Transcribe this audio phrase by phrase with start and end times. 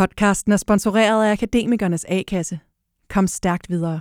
[0.00, 2.58] Podcasten er sponsoreret af Akademikernes A-kasse.
[3.08, 4.00] Kom stærkt videre.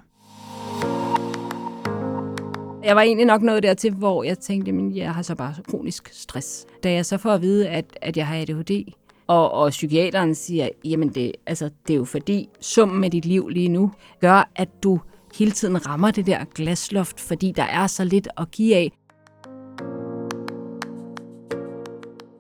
[2.83, 6.09] Jeg var egentlig nok nået dertil, hvor jeg tænkte, at jeg har så bare kronisk
[6.14, 6.66] stress.
[6.83, 8.91] Da jeg så får at vide, at, at jeg har ADHD,
[9.27, 13.47] og, og psykiateren siger, jamen det, altså, det er jo fordi summen med dit liv
[13.47, 13.91] lige nu
[14.21, 15.00] gør, at du
[15.38, 18.91] hele tiden rammer det der glasloft, fordi der er så lidt at give af.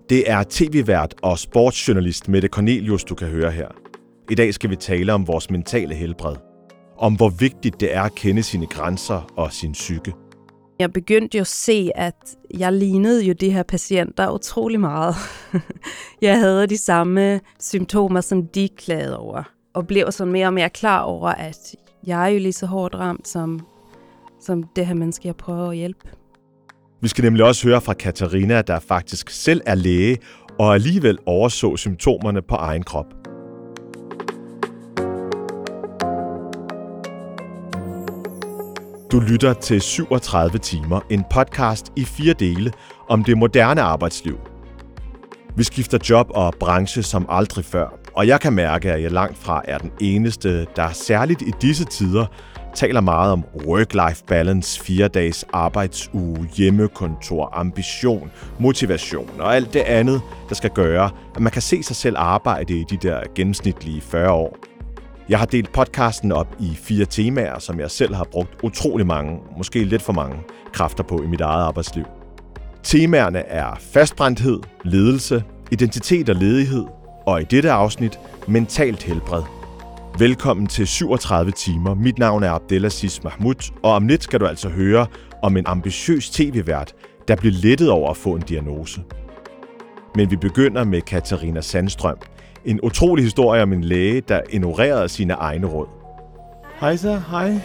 [0.09, 3.67] Det er tv-vært og sportsjournalist Mette Cornelius, du kan høre her.
[4.29, 6.35] I dag skal vi tale om vores mentale helbred.
[6.97, 10.13] Om hvor vigtigt det er at kende sine grænser og sin psyke.
[10.79, 12.15] Jeg begyndte jo at se, at
[12.57, 15.15] jeg lignede jo de her patienter utrolig meget.
[16.21, 19.43] jeg havde de samme symptomer, som de klagede over.
[19.73, 21.75] Og blev så mere og mere klar over, at
[22.07, 23.59] jeg er jo lige så hårdt ramt som,
[24.41, 26.18] som det her menneske, jeg prøver at hjælpe.
[27.01, 30.17] Vi skal nemlig også høre fra Katarina, der faktisk selv er læge
[30.59, 33.05] og alligevel overså symptomerne på egen krop.
[39.11, 42.71] Du lytter til 37 timer, en podcast i fire dele
[43.09, 44.39] om det moderne arbejdsliv.
[45.55, 49.37] Vi skifter job og branche som aldrig før, og jeg kan mærke, at jeg langt
[49.37, 52.25] fra er den eneste, der særligt i disse tider
[52.79, 60.21] taler meget om work-life balance, fire dages arbejdsuge, hjemmekontor, ambition, motivation og alt det andet,
[60.49, 64.31] der skal gøre, at man kan se sig selv arbejde i de der gennemsnitlige 40
[64.31, 64.57] år.
[65.29, 69.39] Jeg har delt podcasten op i fire temaer, som jeg selv har brugt utrolig mange,
[69.57, 70.37] måske lidt for mange,
[70.73, 72.05] kræfter på i mit eget arbejdsliv.
[72.83, 76.85] Temaerne er fastbrændthed, ledelse, identitet og ledighed,
[77.25, 79.58] og i dette afsnit mentalt helbred.
[80.17, 81.93] Velkommen til 37 timer.
[81.93, 85.07] Mit navn er Abdelaziz Mahmoud, og om lidt skal du altså høre
[85.43, 86.93] om en ambitiøs tv-vært,
[87.27, 89.03] der blev lettet over at få en diagnose.
[90.15, 92.17] Men vi begynder med Katarina Sandstrøm.
[92.65, 95.87] En utrolig historie om en læge, der ignorerede sine egne råd.
[96.79, 97.59] Hej så, hej.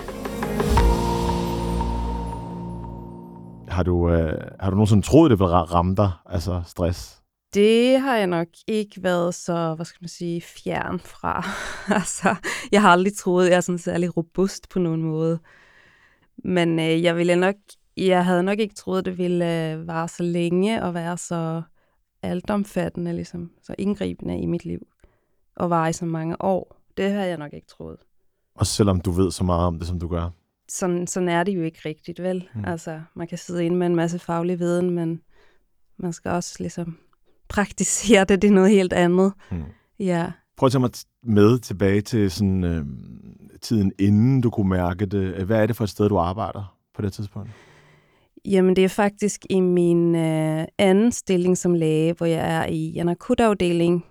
[3.69, 7.23] Har du, øh, har du nogensinde troet, det ville ramme dig, altså stress?
[7.55, 11.45] Det har jeg nok ikke været så, hvad skal man sige, fjern fra.
[12.01, 12.37] altså,
[12.73, 15.39] jeg har aldrig troet, jeg er sådan særlig robust på nogen måde.
[16.45, 17.55] Men øh, jeg ville nok,
[17.97, 21.63] jeg havde nok ikke troet, det ville øh, vare så længe og være så
[22.23, 24.87] altomfattende, ligesom, så indgribende i mit liv.
[25.57, 26.81] Og vare i så mange år.
[26.97, 27.97] Det havde jeg nok ikke troet.
[28.55, 30.31] Og selvom du ved så meget om det, som du gør?
[30.69, 32.48] Sådan, sådan er det jo ikke rigtigt, vel?
[32.55, 32.64] Mm.
[32.64, 35.20] Altså, man kan sidde inde med en masse faglig viden, men
[35.97, 36.98] man skal også ligesom
[37.55, 39.33] praktisere det, det er noget helt andet.
[39.51, 39.63] Mm.
[39.98, 40.33] Ja.
[40.57, 40.91] Prøv at tage mig
[41.23, 42.85] med tilbage til sådan, øh,
[43.63, 45.47] tiden inden du kunne mærke det.
[45.47, 47.51] Hvad er det for et sted, du arbejder på det tidspunkt?
[48.45, 52.98] Jamen, det er faktisk i min øh, anden stilling som læge, hvor jeg er i
[52.98, 54.05] en akutafdeling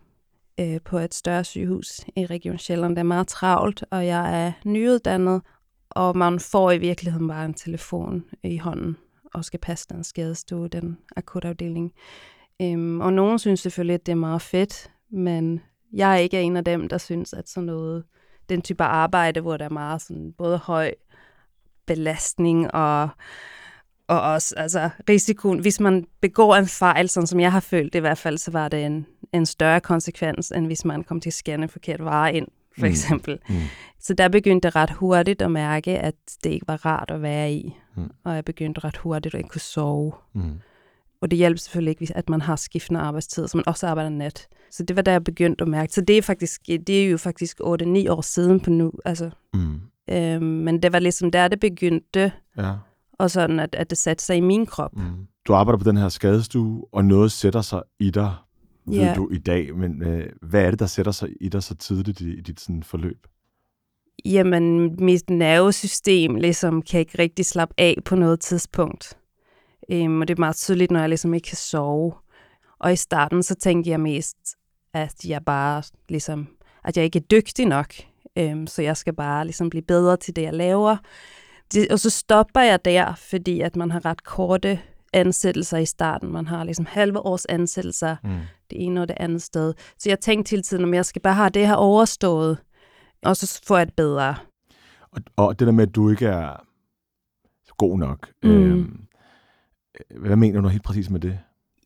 [0.60, 2.96] øh, på et større sygehus i Region Sjælland.
[2.96, 5.42] Det er meget travlt, og jeg er nyuddannet,
[5.90, 8.98] og man får i virkeligheden bare en telefon i hånden
[9.34, 11.94] og skal passe den skadestue, den akutafdeling.
[12.62, 15.62] Øhm, og nogen synes selvfølgelig, at det er meget fedt, men
[15.94, 18.04] jeg er ikke en af dem, der synes, at sådan noget,
[18.50, 20.94] den type arbejde, hvor der er meget sådan både høj
[21.86, 23.10] belastning og,
[24.08, 25.60] og også altså, risikoen.
[25.60, 28.52] Hvis man begår en fejl, sådan som jeg har følt det i hvert fald, så
[28.52, 32.34] var det en, en større konsekvens, end hvis man kom til at scanne forkert vare
[32.34, 32.48] ind,
[32.78, 32.92] for mm.
[32.92, 33.40] eksempel.
[33.50, 33.56] Mm.
[34.00, 37.54] Så der begyndte jeg ret hurtigt at mærke, at det ikke var rart at være
[37.54, 37.76] i.
[37.96, 38.10] Mm.
[38.24, 40.14] Og jeg begyndte ret hurtigt at ikke kunne sove.
[40.34, 40.60] Mm.
[41.24, 44.48] Og det hjælper selvfølgelig ikke, at man har skiftende arbejdstid, så man også arbejder nat.
[44.72, 45.94] Så det var der, jeg begyndte at mærke.
[45.94, 47.64] Så det er, faktisk, det er jo faktisk 8-9
[48.10, 48.92] år siden på nu.
[49.06, 49.82] Altså, mm.
[50.10, 52.32] øhm, men det var ligesom der, det begyndte.
[52.58, 52.74] Ja.
[53.14, 54.96] Og sådan, at, at det satte sig i min krop.
[54.96, 55.28] Mm.
[55.48, 58.34] Du arbejder på den her skadestue, og noget sætter sig i dig,
[58.86, 59.14] ved ja.
[59.16, 59.76] du i dag.
[59.76, 62.60] Men øh, hvad er det, der sætter sig i dig så tidligt i, i dit
[62.60, 63.28] sådan, forløb?
[64.26, 69.18] Jamen, mit nervesystem ligesom, kan ikke rigtig slappe af på noget tidspunkt.
[69.92, 72.14] Øhm, og det er meget tydeligt, når jeg ligesom ikke kan sove.
[72.80, 74.38] Og i starten, så tænkte jeg mest,
[74.94, 76.48] at jeg bare ligesom,
[76.84, 77.94] at jeg ikke er dygtig nok.
[78.38, 80.98] Øhm, så jeg skal bare ligesom blive bedre til det, jeg laver.
[81.74, 84.80] Det, og så stopper jeg der, fordi at man har ret korte
[85.14, 86.32] ansættelser i starten.
[86.32, 88.30] Man har ligesom halve års ansættelser, mm.
[88.70, 89.74] det ene og det andet sted.
[89.98, 92.58] Så jeg tænkte hele tiden, at jeg skal bare have det her overstået,
[93.26, 94.36] og så får jeg det bedre.
[95.12, 96.66] Og, og det der med, at du ikke er
[97.78, 98.50] god nok, mm.
[98.50, 99.02] øhm,
[100.20, 101.40] hvad mener du helt præcis med det?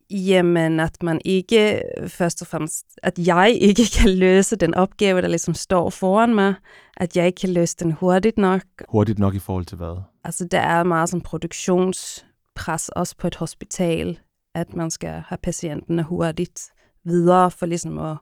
[0.09, 5.27] Jamen, at man ikke, først og fremmest, at jeg ikke kan løse den opgave, der
[5.27, 6.53] ligesom står foran mig,
[6.97, 8.61] at jeg ikke kan løse den hurtigt nok.
[8.89, 10.01] Hurtigt nok i forhold til hvad?
[10.23, 14.19] Altså, der er meget som produktionspres også på et hospital,
[14.55, 16.61] at man skal have patienten hurtigt
[17.03, 18.17] videre for ligesom at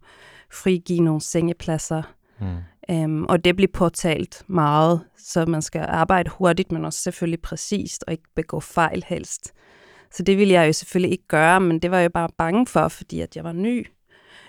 [0.51, 2.01] frigive nogle sengepladser.
[2.39, 2.57] Mm.
[2.89, 8.03] Um, og det bliver påtalt meget, så man skal arbejde hurtigt, men også selvfølgelig præcist
[8.07, 9.53] og ikke begå fejl helst.
[10.11, 12.87] Så det ville jeg jo selvfølgelig ikke gøre, men det var jeg bare bange for,
[12.87, 13.87] fordi at jeg var ny.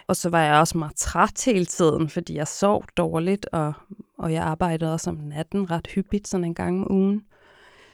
[0.07, 3.73] Og så var jeg også meget træt hele tiden, fordi jeg sov dårligt, og,
[4.19, 7.23] og jeg arbejdede også om natten ret hyppigt, sådan en gang om ugen.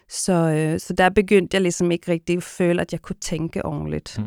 [0.09, 3.65] Så, øh, så der begyndte jeg ligesom ikke rigtig at føle, at jeg kunne tænke
[3.65, 4.19] ordentligt.
[4.19, 4.25] Mm.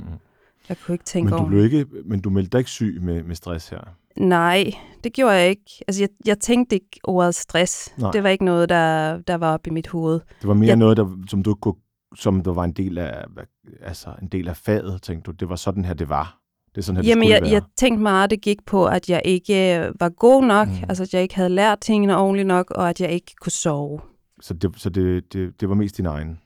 [0.69, 1.69] Jeg kunne ikke tænke Men du ordentligt.
[1.69, 3.95] blev ikke, men du meldte dig ikke syg med, med stress her?
[4.19, 4.71] Nej,
[5.03, 5.83] det gjorde jeg ikke.
[5.88, 7.94] Altså, jeg, jeg tænkte ikke ordet stress.
[7.97, 8.12] Nej.
[8.12, 10.19] Det var ikke noget, der, der var oppe i mit hoved.
[10.41, 10.75] Det var mere Ja.
[10.75, 11.75] noget, der, som du kunne,
[12.15, 13.25] som der var en del af,
[13.81, 15.35] altså en del af faget, tænkte du.
[15.35, 16.39] Det var sådan her, det var.
[16.75, 17.51] Det er sådan her, det Jamen, jeg, være.
[17.51, 20.73] jeg tænkte meget, det gik på, at jeg ikke øh, var god nok, Mm.
[20.73, 20.79] mm.
[20.89, 24.00] altså at jeg ikke havde lært tingene ordentligt nok, og at jeg ikke kunne sove.
[24.41, 26.39] Så, det, så det, det, det var mest din egen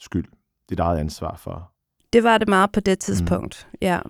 [0.00, 0.24] skyld.
[0.70, 1.70] Dit eget ansvar for.
[2.12, 3.78] Det var det meget på det tidspunkt, mm.
[3.82, 4.00] ja.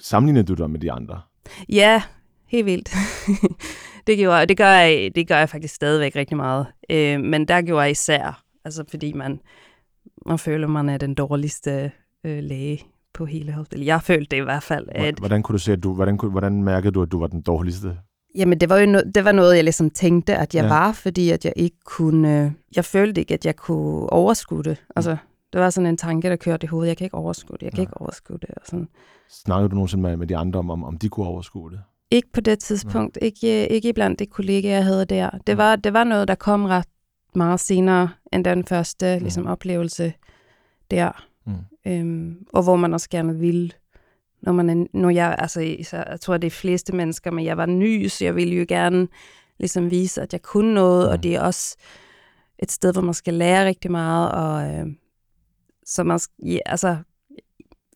[0.00, 1.20] Sammenlignede du dig med de andre?
[1.68, 2.02] Ja,
[2.46, 2.90] helt vildt.
[4.06, 6.66] det, gjorde, det, gør jeg, det gør jeg faktisk stadigvæk rigtig meget.
[6.90, 9.40] Øh, men der gjorde jeg især, altså fordi man,
[10.26, 11.92] man føler, man er den dårligste
[12.24, 12.80] øh, læge
[13.14, 13.86] på hele hospitalet.
[13.86, 14.86] Jeg følte det i hvert fald.
[14.92, 17.42] At, Hvordan, kunne du se, at du, hvordan, hvordan mærkede du, at du var den
[17.42, 17.96] dårligste?
[18.34, 20.66] Jamen, det var jo no- det var noget, jeg ligesom tænkte, at jeg Ja.
[20.68, 20.74] ja.
[20.74, 22.54] var, fordi at jeg ikke kunne...
[22.76, 24.82] Jeg følte ikke, at jeg kunne overskue det.
[24.96, 25.16] Altså,
[25.56, 26.88] det var sådan en tanke, der kørte i hovedet.
[26.88, 27.82] Jeg kan ikke overskue det, jeg kan Nej.
[27.82, 28.50] ikke overskue det.
[28.50, 28.88] Og sådan.
[29.28, 31.80] Snakkede du nogensinde med, med de andre om, om, de kunne overskue det?
[32.10, 33.18] Ikke på det tidspunkt.
[33.22, 35.30] Ikke, ikke blandt de kollegaer, jeg havde der.
[35.46, 36.88] Det var, det var noget, der kom ret
[37.34, 40.12] meget senere end den første ligesom, oplevelse
[40.90, 41.24] der.
[41.46, 41.52] Mm.
[41.86, 43.70] Øhm, og hvor man også gerne ville.
[44.42, 45.60] Når, man er, når jeg, altså,
[45.92, 49.08] jeg tror, det er fleste mennesker, men jeg var ny, så jeg ville jo gerne
[49.58, 51.12] ligesom vise, at jeg kunne noget, Mm.
[51.12, 51.76] og det er også
[52.58, 54.86] et sted, hvor man skal lære rigtig meget, og øh,
[55.86, 56.96] så man, ja, altså,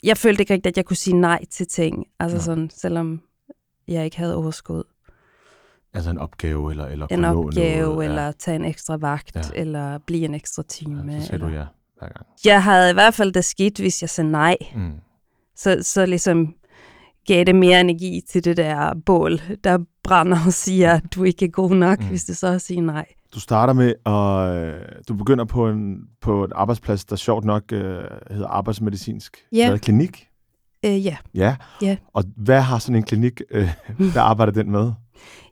[0.03, 2.45] jeg følte ikke rigtigt, at jeg kunne sige nej til ting, altså Nej.
[2.45, 3.21] sådan, selvom
[3.89, 4.83] jeg ikke havde overskud.
[5.95, 9.41] Altså en opgave, eller, eller En opgave, noget, eller tage en ekstra vagt, Ja.
[9.55, 9.61] ja.
[9.61, 11.13] eller blive en ekstra time.
[11.13, 11.49] Ja, så eller...
[11.49, 11.65] du ja
[11.99, 12.27] hver gang.
[12.45, 14.57] Jeg havde i hvert fald det skidt, hvis jeg sagde nej.
[14.75, 14.93] Mm.
[15.57, 16.55] så, så ligesom
[17.27, 21.45] gav det mere energi til det der bål, der brænder og siger, at du ikke
[21.45, 22.07] er god nok, Mm.
[22.07, 23.07] hvis du så siger nej.
[23.35, 27.73] Du starter med, og øh, du begynder på en på et arbejdsplads, der sjovt nok
[27.73, 30.27] øh, hedder arbejdsmedicinsk hvad, klinik.
[30.85, 31.57] Øh, ja, Ja.
[31.83, 31.97] Ja.
[32.13, 33.69] Og hvad har sådan en klinik, øh,
[34.13, 34.93] hvad arbejder den med?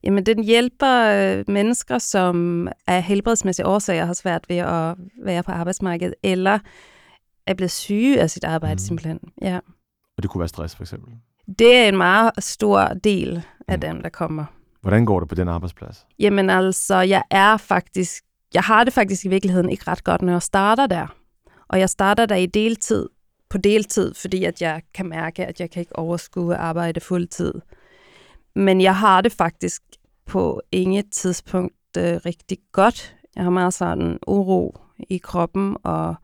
[0.04, 4.94] jamen den hjælper øh, mennesker, som af helbredsmæssige årsager har svært ved at
[5.24, 6.58] være på arbejdsmarkedet, eller
[7.46, 8.78] er blevet syge af sit arbejde mm.
[8.78, 9.18] simpelthen.
[9.42, 9.56] Ja.
[10.16, 11.12] Og det kunne være stress, for eksempel.
[11.58, 13.80] Det er en meget stor del af Mm.
[13.80, 14.44] dem, der kommer.
[14.80, 16.06] Hvordan går det på den arbejdsplads?
[16.18, 18.24] Jamen altså, jeg er faktisk,
[18.54, 21.06] jeg har det faktisk i virkeligheden ikke ret godt, når jeg starter der.
[21.68, 23.08] Og jeg starter der i deltid,
[23.50, 27.52] på deltid, fordi at jeg kan mærke, at jeg kan ikke overskue at arbejde fuldtid.
[28.54, 29.82] Men jeg har det faktisk
[30.26, 33.16] på inget tidspunkt øh, rigtig godt.
[33.36, 36.14] Jeg har meget sådan uro i kroppen og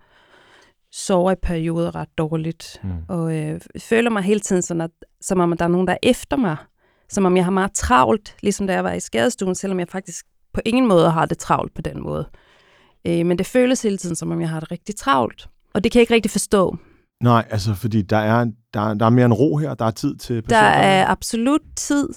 [0.96, 2.80] sover i perioder ret dårligt.
[2.82, 2.90] Mm.
[3.08, 5.92] Og øh, føler mig hele tiden sådan, at, som om at der er nogen, der
[5.92, 6.56] er efter mig.
[7.08, 10.24] Som om jeg har meget travlt, ligesom da jeg var i skadestuen, selvom jeg faktisk
[10.54, 12.28] på ingen måde har det travlt på den måde.
[13.06, 15.48] Øh, men det føles hele tiden, som om jeg har det rigtig travlt.
[15.74, 16.76] Og det kan jeg ikke rigtig forstå.
[17.22, 19.90] Nej, altså fordi der er, der, er- der er mere en ro her, der er
[19.90, 20.82] tid til Der patienterne.
[20.84, 22.08] er absolut tid.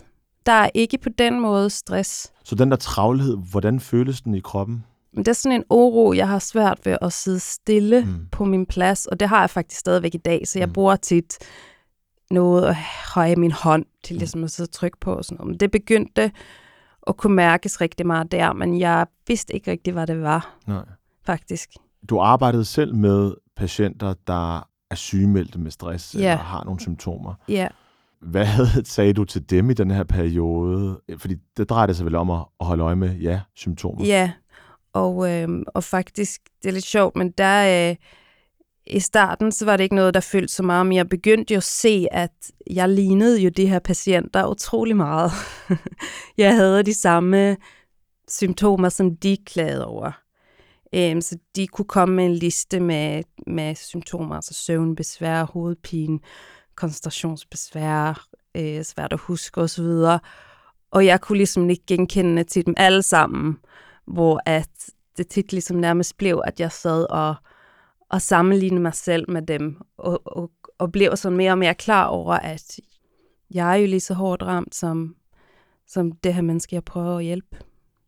[0.46, 2.32] Der er ikke på den måde stress.
[2.44, 4.84] Så den der travlhed, hvordan føles den i kroppen?
[5.14, 8.08] Men det er sådan en oro, jeg har svært ved at sidde stille Mm.
[8.12, 8.28] mm.
[8.32, 10.70] på min plads, og det har jeg faktisk stadigvæk i dag, så jeg Mm.
[10.70, 10.74] mm.
[10.74, 11.38] bruger tit
[12.32, 12.76] noget at
[13.16, 15.50] høje min hånd til ligesom at sidde og trykke på og sådan noget.
[15.52, 16.32] Men det begyndte
[17.08, 20.86] at kunne mærkes rigtig meget der, men jeg vidste ikke rigtig, hvad det var, Nej.
[21.26, 21.70] faktisk.
[22.10, 24.58] Du arbejdede selv med patienter, der
[24.92, 26.20] er sygemeldte med stress, Ja.
[26.20, 27.34] eller har nogle symptomer.
[27.50, 27.68] Ja,
[28.22, 28.48] Hvad
[28.86, 31.00] sagde du til dem i den her periode?
[31.18, 34.06] Fordi det drejer sig vel om at at holde øje med, ja, symptomer.
[34.06, 34.32] ja.
[34.98, 37.96] Og, øh, og faktisk, det er lidt sjovt, men der øh,
[38.88, 41.58] i starten, så var det ikke noget, der følte så meget, men jeg begyndte jo
[41.58, 45.32] at se, at jeg lignede jo de her patienter utrolig meget.
[46.38, 47.58] jeg havde de samme
[48.28, 50.12] symptomer, som de klagede over.
[50.96, 56.20] Øhm, så de kunne komme med en liste med, med symptomer, altså søvnbesvær, hovedpine,
[56.76, 59.86] koncentrationsbesvær, øh, svært at huske osv.
[60.92, 63.58] Og jeg kunne ligesom ikke genkende til dem alle sammen,
[64.08, 64.70] hvor at
[65.18, 67.36] det tit ligesom nærmest blev, at jeg sad og,
[68.10, 72.06] og sammenlignede mig selv med dem, og, og, og blev sådan mere og mere klar
[72.06, 72.80] over, at
[73.54, 75.16] jeg er jo lige så hårdt ramt som,
[75.88, 77.58] som det her menneske, jeg prøver at hjælpe.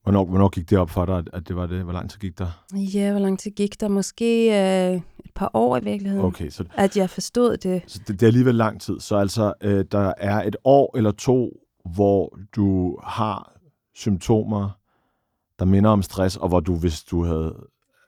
[0.03, 1.83] Hvornår, hvornår gik det op for dig, at- det var det?
[1.83, 2.65] Hvor lang tid gik der?
[2.75, 3.87] Ja, hvor lang tid gik der?
[3.87, 7.81] Måske øh, et par år i virkeligheden, Okay, så, at jeg forstod det.
[7.87, 8.99] så det, det er alligevel lang tid.
[8.99, 11.49] Så altså, øh, der er et år eller to,
[11.93, 13.53] hvor du har
[13.95, 14.69] symptomer,
[15.59, 17.55] der minder om stress, og hvor du, hvis du havde,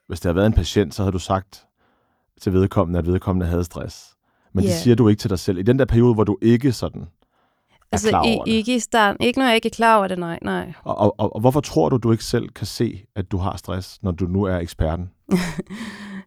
[0.08, 1.66] hvis det havde været en patient, så havde du sagt
[2.42, 4.16] til vedkommende, at vedkommende havde stress.
[4.54, 4.74] Men yeah.
[4.74, 5.58] det siger du ikke til dig selv.
[5.58, 7.06] I den der periode, hvor du ikke sådan er
[7.92, 8.52] Altså klar i, over det.
[8.52, 9.26] ikke i starten.
[9.26, 10.74] Ikke når jeg ikke er klar over det, nej, nej.
[10.84, 13.58] Og, og, og, og hvorfor tror du, du ikke selv kan se, at du har
[13.58, 15.12] stress, når du nu er eksperten?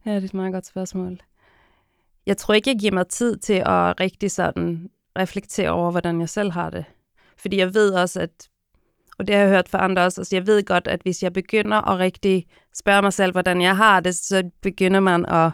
[0.07, 1.21] Ja, det er et meget godt spørgsmål.
[2.27, 6.29] Jeg tror ikke, jeg giver mig tid til at rigtig sådan reflektere over, hvordan jeg
[6.29, 6.85] selv har det.
[7.39, 8.49] Fordi jeg ved også, at,
[9.19, 11.33] og det har jeg hørt fra andre også, altså jeg ved godt, at hvis jeg
[11.33, 15.51] begynder at rigtig spørge mig selv, hvordan jeg har det, så begynder man at,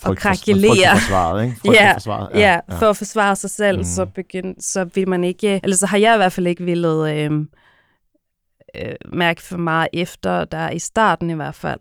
[0.00, 0.96] for- krakelere.
[1.08, 1.56] For ikke?
[1.64, 2.30] Frygt Ja, for forsvaret.
[2.34, 3.84] ja, ja, for at forsvare sig selv, mm.
[3.84, 7.10] så, begyn, så vil man ikke, eller så har jeg i hvert fald ikke villet
[7.14, 7.30] øh,
[8.74, 11.80] øh, mærke for meget efter, der i starten i hvert fald.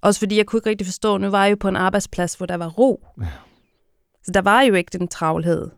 [0.00, 2.46] Også fordi jeg kunne ikke rigtig forstå, nu var jeg jo på en arbejdsplads, hvor
[2.46, 3.06] der var ro.
[3.20, 3.26] Ja.
[4.24, 5.70] Så der var jo ikke den travlhed.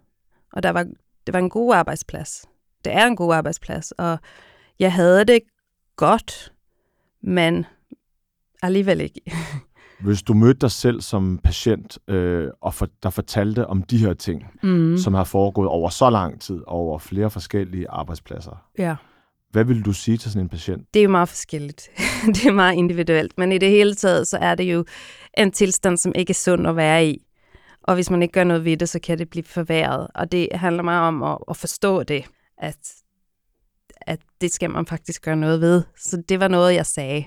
[0.52, 0.83] Og der var,
[1.26, 2.45] det var en god arbejdsplads.
[2.85, 4.18] Det er en god arbejdsplads, og
[4.78, 5.40] jeg havde det
[5.97, 6.52] godt,
[7.23, 7.66] men
[8.62, 9.20] alligevel ikke.
[10.04, 14.14] Hvis du mødte dig selv som patient, øh, og for, der fortalte om de her
[14.14, 14.97] ting, Mm.
[14.99, 18.97] som har foregået over så lang tid, over flere forskellige arbejdspladser, Ja.
[19.50, 20.94] hvad vil du sige til sådan en patient?
[20.94, 21.88] Det er jo meget forskelligt.
[22.35, 23.38] det er meget individuelt.
[23.38, 24.85] Men i det hele taget, så er det jo
[25.38, 27.25] en tilstand, som ikke er sund at være i.
[27.82, 30.06] Og hvis man ikke gør noget ved det, så kan det blive forværret.
[30.14, 32.25] Og det handler meget om at, at forstå det,
[32.58, 32.78] at,
[34.00, 35.82] at det skal man faktisk gøre noget ved.
[35.98, 37.24] Så det var noget, jeg sagde,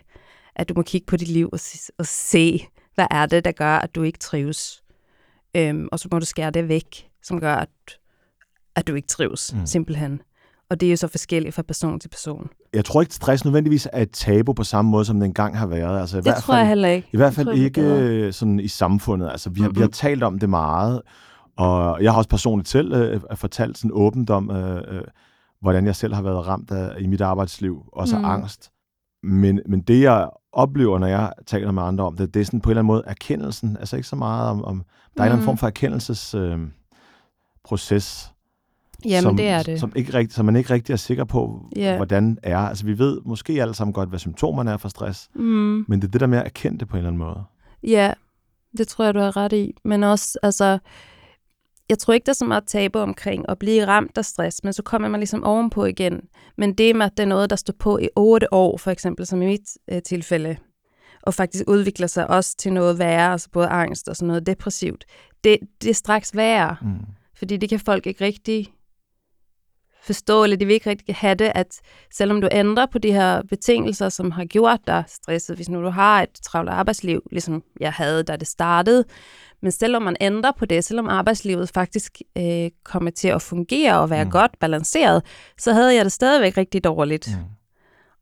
[0.55, 1.59] at du må kigge på dit liv og,
[1.97, 4.83] og se, hvad er det, der gør, at du ikke trives.
[5.55, 7.69] Øhm, og så må du skære det væk, som gør, at,
[8.75, 9.65] at du ikke trives, Mm.
[9.65, 10.21] simpelthen.
[10.69, 12.49] Og det er jo så forskelligt fra person til person.
[12.73, 15.67] Jeg tror ikke, stress nødvendigvis er et tabu på samme måde, som det engang har
[15.67, 15.99] været.
[16.01, 17.07] Altså, i Det hvert tror jeg heller ikke.
[17.13, 19.29] I hvert fald tror, ikke øh, sådan i samfundet.
[19.31, 21.01] Altså, vi, har, vi har talt om det meget,
[21.57, 25.01] og jeg har også personligt selv øh, fortalt sådan åbent om, øh, øh,
[25.61, 28.25] hvordan jeg selv har været ramt af, i mit arbejdsliv, også Mm.
[28.25, 28.71] angst.
[29.23, 32.61] Men, men det, jeg oplever, når jeg taler med andre om det, det er sådan
[32.61, 33.77] på en eller anden måde erkendelsen.
[33.77, 34.63] Altså ikke så meget om...
[34.65, 34.83] om
[35.17, 36.59] der er en eller anden form for erkendelsesproces, øh,
[37.63, 38.33] proces,
[39.05, 39.79] Jamen, som, det er det.
[39.79, 41.95] Som, ikke rigtig, som man ikke rigtig er sikker på, Ja.
[41.95, 42.57] hvordan er.
[42.57, 45.85] Altså vi ved måske alle sammen godt, hvad symptomerne er for stress, Mm.
[45.87, 47.43] men det er det der med at erkende det på en eller anden måde.
[47.83, 48.13] Ja,
[48.77, 49.73] det tror jeg, du har ret i.
[49.83, 50.79] Men også, altså,
[51.91, 54.73] jeg tror ikke, der er så meget tabu omkring at blive ramt af stress, men
[54.73, 56.21] så kommer man ligesom ovenpå igen.
[56.57, 59.25] Men det med, at det er noget, der står på i otte år, for eksempel,
[59.25, 60.57] som i mit øh, tilfælde,
[61.21, 65.05] og faktisk udvikler sig også til noget værre, altså både angst og sådan noget depressivt,
[65.43, 66.75] det, det er straks værre.
[66.81, 67.05] Mm.
[67.35, 68.73] Fordi det kan folk ikke rigtig
[70.03, 71.81] forstå, eller de vil ikke rigtig have det, at
[72.13, 75.89] selvom du ændrer på de her betingelser, som har gjort dig stresset, hvis nu du
[75.89, 79.05] har et travlt arbejdsliv, ligesom jeg havde, da det startede,
[79.61, 84.09] men selvom man ændrer på det, selvom arbejdslivet faktisk øh, kommer til at fungere og
[84.09, 84.31] være Mm.
[84.31, 85.23] godt balanceret,
[85.57, 87.29] så havde jeg det stadigvæk rigtig dårligt.
[87.37, 87.43] Mm.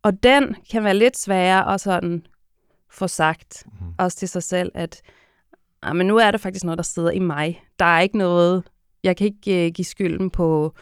[0.04, 2.26] Og den kan være lidt sværere at sådan
[2.92, 3.72] få sagt, Mm.
[4.00, 5.02] også til sig selv, at
[5.84, 7.64] ah, men nu er det faktisk noget, der sidder i mig.
[7.80, 8.64] Der er ikke noget,
[9.04, 10.74] jeg kan ikke uh, give skylden på,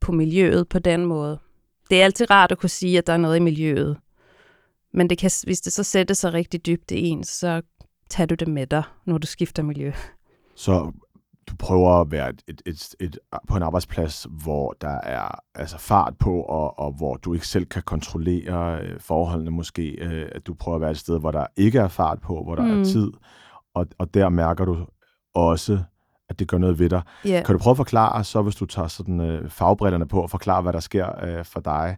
[0.00, 1.38] på miljøet på den måde.
[1.90, 3.96] Det er altid rart at kunne sige, at der er noget i miljøet.
[4.92, 7.62] Men det kan, hvis det så sætter sig rigtig dybt i en, så
[8.10, 9.92] tager du det med dig, når du skifter miljø.
[10.54, 10.92] Så
[11.50, 15.78] du prøver at være et, et, et, et, på en arbejdsplads, hvor der er altså
[15.78, 19.90] fart på, og, og hvor du ikke selv kan kontrollere øh, forholdene måske.
[19.90, 22.54] Øh, at du prøver at være et sted, hvor der ikke er fart på, hvor
[22.54, 22.80] der mm.
[22.80, 23.12] er tid.
[23.74, 24.86] Og, og der mærker du
[25.34, 25.78] også,
[26.28, 27.02] at det gør noget ved dig.
[27.24, 27.42] Ja.
[27.46, 30.62] Kan du prøve at forklare, så hvis du tager sådan øh, fagbrillerne på, og forklare,
[30.62, 31.96] hvad der sker øh, for dig,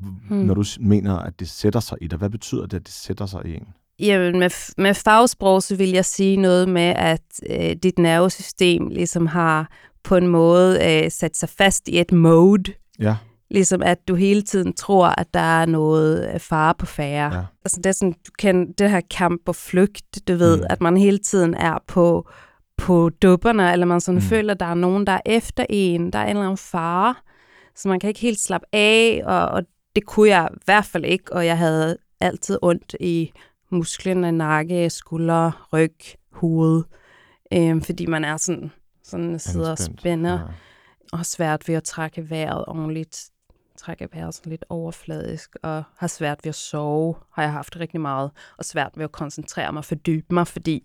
[0.00, 0.38] hmm.
[0.38, 2.18] Når du mener, at det sætter sig i dig?
[2.18, 3.68] Hvad betyder det, at det sætter sig i en?
[3.98, 9.26] Jamen, med, med fagsprog, så vil jeg sige noget med, at øh, dit nervesystem ligesom
[9.26, 9.70] har
[10.04, 12.72] på en måde øh, sat sig fast i et mode.
[12.98, 13.16] Ja.
[13.50, 17.34] Ligesom at du hele tiden tror, at der er noget øh, fare på færre.
[17.34, 17.42] Ja.
[17.64, 20.66] Altså det er sådan, du kan det her kamp og flygt, du ved, mm.
[20.70, 22.28] at man hele tiden er på,
[22.80, 24.22] på dupperne, eller man sådan Mm.
[24.22, 27.14] føler, at der er nogen, der er efter en, der er en eller anden fare,
[27.74, 29.62] så man kan ikke helt slappe af, og, og
[29.96, 33.32] det kunne jeg i hvert fald ikke, og jeg havde altid ondt i
[33.70, 35.94] musklerne, nakke, skuldre, ryg,
[36.32, 36.82] hoved,
[37.52, 38.70] øhm, fordi man er sådan,
[39.04, 40.38] sådan sidder og spænder, Ja.
[41.12, 43.30] og har svært ved at trække vejret ordentligt,
[43.78, 48.00] trække vejret sådan lidt overfladisk, og har svært ved at sove, har jeg haft rigtig
[48.00, 50.84] meget, og svært ved at koncentrere mig, fordybe mig, fordi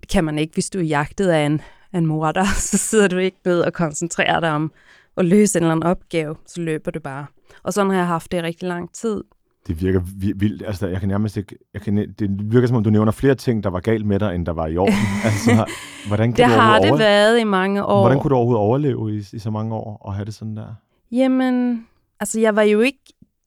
[0.00, 1.60] det kan man ikke, hvis du er jagtet af en,
[1.92, 4.72] af en morder, så sidder du ikke ned og koncentrerer dig om
[5.16, 7.26] at løse en eller anden opgave, så løber du bare.
[7.62, 9.24] Og sådan har jeg haft det i rigtig lang tid.
[9.66, 10.62] Det virker vi- vildt.
[10.66, 11.56] Altså, jeg kan nærmest ikke...
[11.74, 14.34] Jeg kan, det virker som om, du nævner flere ting, der var galt med dig,
[14.34, 14.94] end der var i orden.
[15.24, 15.70] altså,
[16.08, 16.98] hvordan kan Det du har det over...
[16.98, 18.00] været i mange år.
[18.00, 20.74] Hvordan kunne du overhovedet overleve i, i så mange år og have det sådan der?
[21.12, 21.86] Jamen,
[22.20, 22.98] altså jeg var jo ikke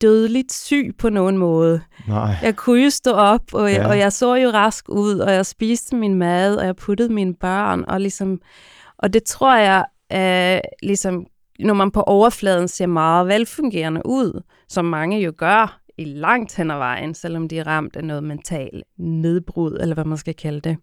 [0.02, 1.82] dødeligt syg på nogen måde.
[2.08, 2.36] Nej.
[2.44, 3.88] Jeg kunne jo stå op, og jeg, Ja.
[3.88, 7.34] og jeg så jo rask ud, og jeg spiste min mad, og jeg puttede mine
[7.34, 8.42] børn, og ligesom,
[8.98, 11.26] og det tror jeg, er ligesom,
[11.60, 16.72] når man på overfladen ser meget velfungerende ud, som mange jo gør i langt hen
[16.72, 20.60] ad vejen, selvom de er ramt af noget mental nedbrud, eller hvad man skal kalde
[20.62, 20.78] det,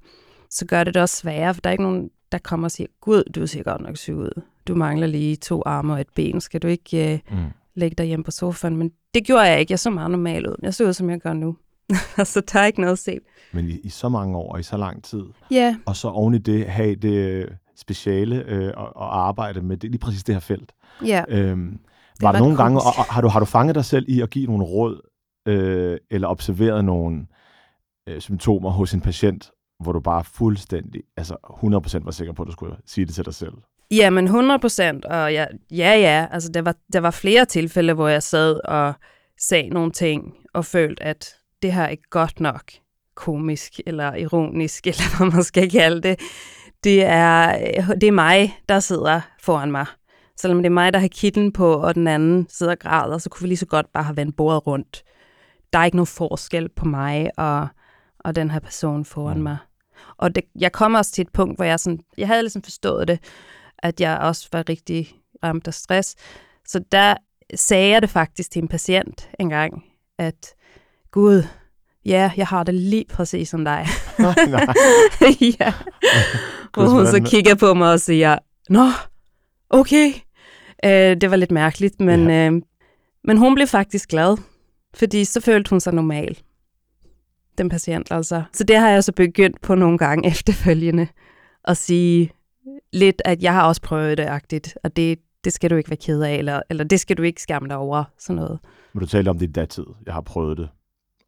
[0.51, 2.87] så gør det det også sværere, for der er ikke nogen, der kommer og siger,
[3.01, 4.41] Gud, du ser godt nok syg ud.
[4.69, 6.41] Du mangler lige to arme og et ben.
[6.41, 7.37] Skal du ikke øh, Mm.
[7.79, 8.77] Ligge dig hjemme på sofaen?
[8.77, 9.73] Men det gjorde jeg ikke.
[9.73, 10.55] Jeg så meget normal ud.
[10.63, 11.57] Jeg så ud, som jeg gør nu.
[12.25, 13.19] så der er ikke noget at se.
[13.53, 16.35] Men i, i så mange år, og i så lang tid, Ja, og så oven
[16.35, 20.35] i det have det øh, speciale øh, og, og arbejde med det, lige præcis det
[20.35, 20.73] her felt.
[21.07, 21.25] ja.
[21.29, 23.85] Øhm, Det var var der nogle gange, og, og har, du, har du fanget dig
[23.85, 25.01] selv i at give nogle råd,
[25.49, 27.27] øh, eller observeret nogle
[28.09, 31.35] øh, symptomer hos en patient, hvor du bare fuldstændig, altså
[32.01, 33.53] 100% var sikker på, at du skulle sige det til dig selv?
[33.91, 38.09] Jamen 100 procent, og ja, ja, ja, altså der var, der var flere tilfælde, hvor
[38.09, 38.93] jeg sad og
[39.41, 42.63] sagde nogle ting, og følte, at det her er ikke godt nok
[43.15, 46.21] komisk, eller ironisk, eller hvad man skal kalde det.
[46.85, 47.59] Det er,
[47.95, 49.87] det er mig, der sidder foran mig.
[50.37, 53.31] Selvom det er mig, der har kitlen på, og den anden sidder og græder, så
[53.31, 55.03] kunne vi lige så godt bare have vendt bordet rundt.
[55.73, 57.69] Der er ikke nogen forskel på mig og,
[58.19, 59.43] og den her person foran Mm.
[59.43, 59.57] mig.
[60.17, 63.09] Og det, jeg kom også til et punkt, hvor jeg, sådan, jeg havde ligesom forstået
[63.09, 63.19] det,
[63.79, 65.13] at jeg også var rigtig
[65.45, 66.15] ramt af stress.
[66.67, 67.15] Så der
[67.55, 69.85] sagde jeg det faktisk til en patient engang,
[70.19, 70.55] at
[71.11, 71.43] Gud,
[72.05, 73.87] ja, jeg har det lige præcis som dig.
[74.19, 74.67] Nej, nej.
[75.61, 75.73] ja.
[76.75, 78.87] Hvor hun så kigger på mig og siger, Nå,
[79.71, 80.13] okay.
[80.85, 82.47] Øh, det var lidt mærkeligt, men, Ja.
[82.51, 82.63] øh,
[83.25, 84.37] men hun blev faktisk glad,
[84.95, 86.39] fordi så følte hun sig normal.
[87.59, 88.43] Den patient altså.
[88.53, 91.09] Så det har jeg så begyndt på nogle gange efterfølgende,
[91.65, 92.33] at sige
[92.93, 95.97] lidt, at jeg har også prøvet det, agtigt, og det, det skal du ikke være
[95.97, 98.59] ked af, eller, eller det skal du ikke skamme dig over, sådan noget.
[98.93, 99.85] Men du talte om det i datid.
[100.07, 100.69] Jeg har prøvet det.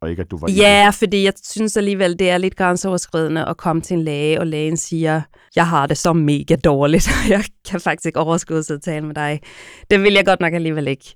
[0.01, 3.45] Og ikke, at du var i Ja, fordi jeg synes alligevel, det er lidt grænseoverskridende
[3.45, 5.21] at komme til en læge, og lægen siger,
[5.55, 9.15] jeg har det så mega dårligt, og jeg kan faktisk ikke overskue at tale med
[9.15, 9.39] dig.
[9.91, 11.15] Det vil jeg godt nok alligevel ikke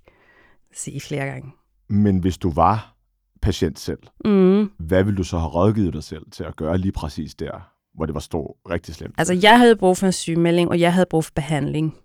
[0.73, 1.51] sige flere gange.
[1.89, 2.95] Men hvis du var
[3.41, 4.69] patient selv, Mm.
[4.79, 8.05] hvad ville du så have rådgivet dig selv til at gøre lige præcis der, hvor
[8.05, 9.15] det var stå rigtig slemt?
[9.17, 11.97] Altså, jeg havde brug for en sygemelding, og jeg havde brug for behandling.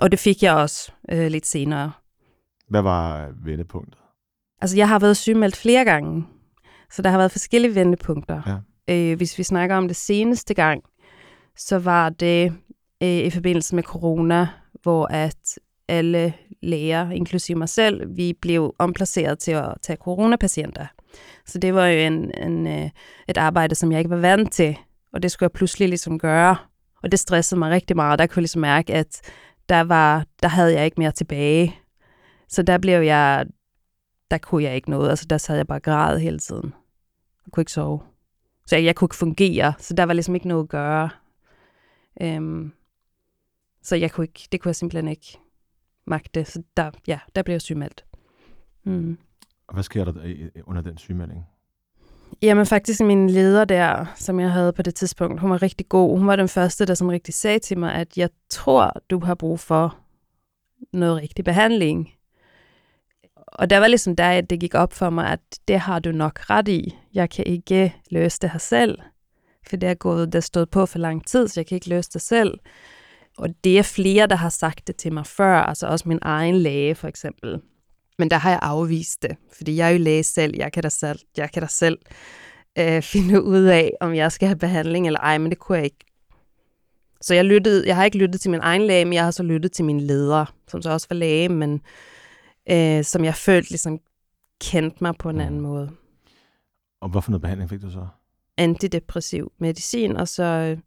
[0.00, 1.92] Og det fik jeg også øh, lidt senere.
[2.68, 3.98] Hvad var vendepunktet?
[4.60, 6.26] Altså, jeg har været sygemeldt flere gange,
[6.90, 8.62] så der har været forskellige vendepunkter.
[8.88, 8.94] Ja.
[8.94, 10.82] Øh, hvis vi snakker om det seneste gang,
[11.56, 12.52] så var det
[13.02, 14.48] øh, i forbindelse med corona,
[14.82, 20.86] hvor at alle læger, inklusive mig selv, vi blev omplaceret til at tage coronapatienter.
[21.46, 22.90] Så det var jo en, en, øh,
[23.28, 24.78] et arbejde, som jeg ikke var vant til,
[25.12, 26.56] og det skulle jeg pludselig ligesom gøre.
[27.02, 28.18] Og det stressede mig rigtig meget.
[28.18, 29.20] Der kunne jeg ligesom mærke, at
[29.68, 31.76] der, var, der havde jeg ikke mere tilbage.
[32.48, 33.46] Så der blev jeg,
[34.30, 35.10] der kunne jeg ikke noget.
[35.10, 36.74] Altså der sad jeg bare græd hele tiden.
[37.46, 38.00] Jeg kunne ikke sove.
[38.66, 41.10] Så jeg, jeg kunne ikke fungere, så der var ligesom ikke noget at gøre.
[42.20, 42.72] Øhm,
[43.82, 45.38] så jeg kunne ikke, det kunne jeg simpelthen ikke
[46.04, 46.44] magte.
[46.44, 48.04] Så der, ja, der blev jeg sygemeldt.
[48.84, 49.18] Mm.
[49.66, 51.46] Og hvad sker der øh, under den sygemelding?
[52.42, 56.18] Jamen faktisk min leder der, som jeg havde på det tidspunkt, hun var rigtig god.
[56.18, 59.34] Hun var den første, der sådan rigtig sagde til mig, at jeg tror, du har
[59.34, 59.96] brug for
[60.92, 62.10] noget rigtig behandling.
[63.46, 66.12] Og der var ligesom der, at det gik op for mig, at det har du
[66.12, 66.96] nok ret i.
[67.14, 68.98] Jeg kan ikke løse det her selv,
[69.68, 72.10] for det er gået, der stod på for lang tid, så jeg kan ikke løse
[72.12, 72.58] det selv.
[73.38, 76.54] Og det er flere, der har sagt det til mig før, altså også min egen
[76.54, 77.60] læge for eksempel.
[78.18, 80.54] Men der har jeg afvist det, fordi jeg er jo læge selv.
[80.56, 81.98] Jeg kan da selv, jeg kan da selv
[82.78, 85.84] øh, finde ud af, om jeg skal have behandling eller ej, men det kunne jeg
[85.84, 86.06] ikke.
[87.20, 89.42] Så jeg, lyttede, jeg har ikke lyttet til min egen læge, men jeg har så
[89.42, 91.80] lyttet til min leder, som så også var læge, men
[92.70, 93.98] øh, som jeg følte ligesom
[94.60, 95.90] kendte mig på en anden måde.
[97.00, 98.06] Og hvorfor noget behandling fik du så?
[98.56, 100.78] Antidepressiv medicin, og så øh,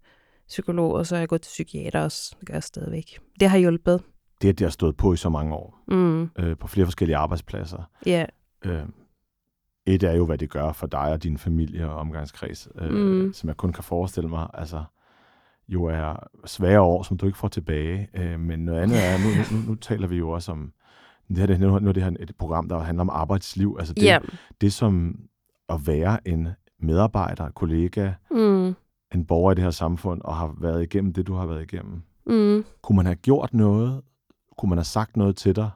[0.48, 2.36] psykolog, og så er jeg gået til psykiater også.
[2.40, 3.20] Det gør jeg stadigvæk.
[3.40, 4.02] Det har hjulpet.
[4.46, 7.18] Det, at det har stået på i så mange år, Mm, øh, på flere forskellige
[7.18, 7.90] arbejdspladser.
[8.06, 8.26] ja,
[8.66, 8.84] Øh,
[9.86, 13.34] et er jo, hvad det gør for dig og din familie og omgangskreds, øh, Mm.
[13.34, 14.84] som jeg kun kan forestille mig, altså
[15.68, 18.08] jo er svære år, som du ikke får tilbage.
[18.14, 20.74] Øh, men noget andet er, nu, nu, nu taler vi jo også om,
[21.30, 23.76] det her, nu, nu er det her et program, der handler om arbejdsliv.
[23.80, 24.20] Altså det, ja.
[24.62, 25.20] det som
[25.70, 26.48] at være en
[26.80, 28.76] medarbejder, kollega, Mm,
[29.14, 32.02] en borger i det her samfund, og har været igennem det, du har været igennem.
[32.26, 32.66] mm.
[32.82, 34.02] Kunne man have gjort noget?
[34.58, 35.70] Kunne man have sagt noget til dig?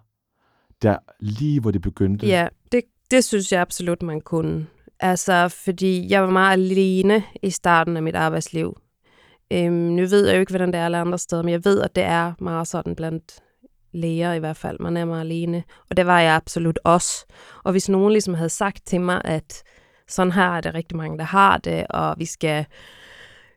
[0.82, 2.28] Der lige hvor det begyndte?
[2.28, 4.68] Ja, det, det synes jeg absolut, man kunne.
[5.00, 8.78] Altså, fordi jeg var meget alene i starten af mit arbejdsliv.
[9.52, 11.82] Øhm, nu ved jeg jo ikke, hvordan det er alle andre steder, men jeg ved,
[11.82, 13.40] at det er meget sådan blandt
[13.92, 14.78] læger i hvert fald.
[14.80, 15.64] Man er meget alene.
[15.90, 17.26] Og det var jeg absolut også.
[17.64, 19.64] Og hvis nogen ligesom havde sagt til mig, at
[20.08, 22.66] sådan her er det rigtig mange, der har det, og vi skal,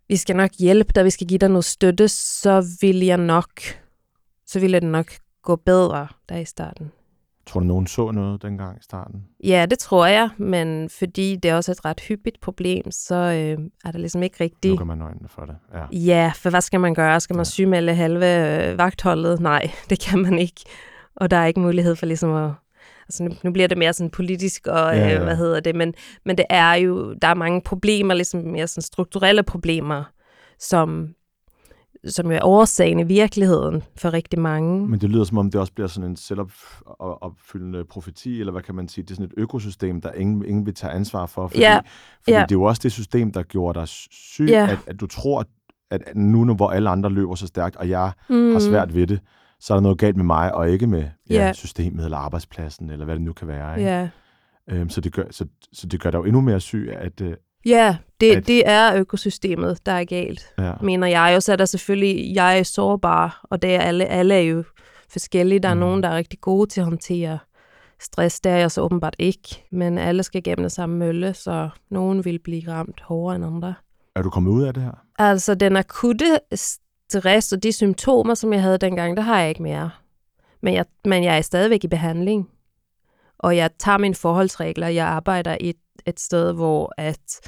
[0.09, 3.51] vi skal nok hjælpe dig, vi skal give dig noget støtte, så vil jeg nok,
[4.53, 5.07] så ville det nok
[5.43, 6.93] gå bedre der i starten.
[7.47, 9.25] Tror du, nogen så noget dengang i starten?
[9.45, 13.65] Ja, det tror jeg, men fordi det er også et ret hyppigt problem, så øh,
[13.85, 14.71] er det ligesom ikke rigtigt.
[14.71, 15.57] Lukker man øjnene for det?
[15.75, 15.85] Ja.
[15.93, 17.21] Ja, for hvad skal man gøre?
[17.21, 17.45] Skal man Ja.
[17.51, 18.27] sygemelde halve
[18.71, 19.41] øh, vagtholdet?
[19.41, 20.61] Nej, det kan man ikke.
[21.17, 22.51] Og der er ikke mulighed for ligesom at...
[23.09, 25.13] Altså nu, nu bliver det mere sådan politisk, og Ja, ja, ja.
[25.13, 25.25] ja.
[25.25, 28.83] hvad hedder det, men, men det er jo, der er mange problemer, ligesom mere sådan
[28.83, 30.05] strukturelle problemer,
[30.59, 31.09] som,
[32.07, 34.89] som jo er årsagen i virkeligheden for rigtig mange.
[34.89, 38.75] Men det lyder som om, det også bliver sådan en selvopfyldende profeti, eller hvad kan
[38.75, 39.05] man sige?
[39.05, 41.49] Det er sådan et økosystem, der ingen, ingen vil tage ansvar for.
[41.49, 41.77] Fordi, Ja,
[42.23, 42.43] fordi ja.
[42.43, 44.69] det er jo også det system, der gjorde dig syg, Ja.
[44.71, 45.45] at, at du tror,
[45.91, 48.53] at nu, nu, hvor alle andre løber så stærkt, og jeg mm.
[48.53, 49.21] har svært ved det,
[49.61, 51.53] så er der noget galt med mig, og ikke med ja, Ja.
[51.53, 53.79] systemet eller arbejdspladsen, eller hvad det nu kan være.
[53.79, 53.91] Ikke?
[53.91, 54.09] Ja,
[54.71, 57.23] Øhm, så, det gør, så, så det gør dig jo endnu mere syg, at...
[57.67, 60.55] Ja det, At- det er økosystemet, der er galt.
[60.59, 60.73] ja.
[60.83, 61.37] mener jeg.
[61.37, 64.65] Og så er der selvfølgelig, jeg er sårbar, og det er alle, alle er jo
[65.09, 65.59] forskellige.
[65.59, 65.81] Der er Mm.
[65.81, 67.39] nogen, der er rigtig gode til at håndtere
[68.01, 68.41] stress.
[68.41, 69.65] Det er jeg så åbenbart ikke.
[69.73, 73.75] Men alle skal gennem det samme mølle, så nogen vil blive ramt hårdere end andre.
[74.17, 75.05] Er du kommet ud af det her?
[75.19, 79.63] Altså, den akutte stress og de symptomer, som jeg havde dengang, der har jeg ikke
[79.63, 79.91] mere.
[80.63, 82.49] Men jeg, men jeg er stadigvæk i behandling.
[83.39, 84.87] Og jeg tager mine forholdsregler.
[84.89, 87.41] Jeg arbejder et, et sted, hvor at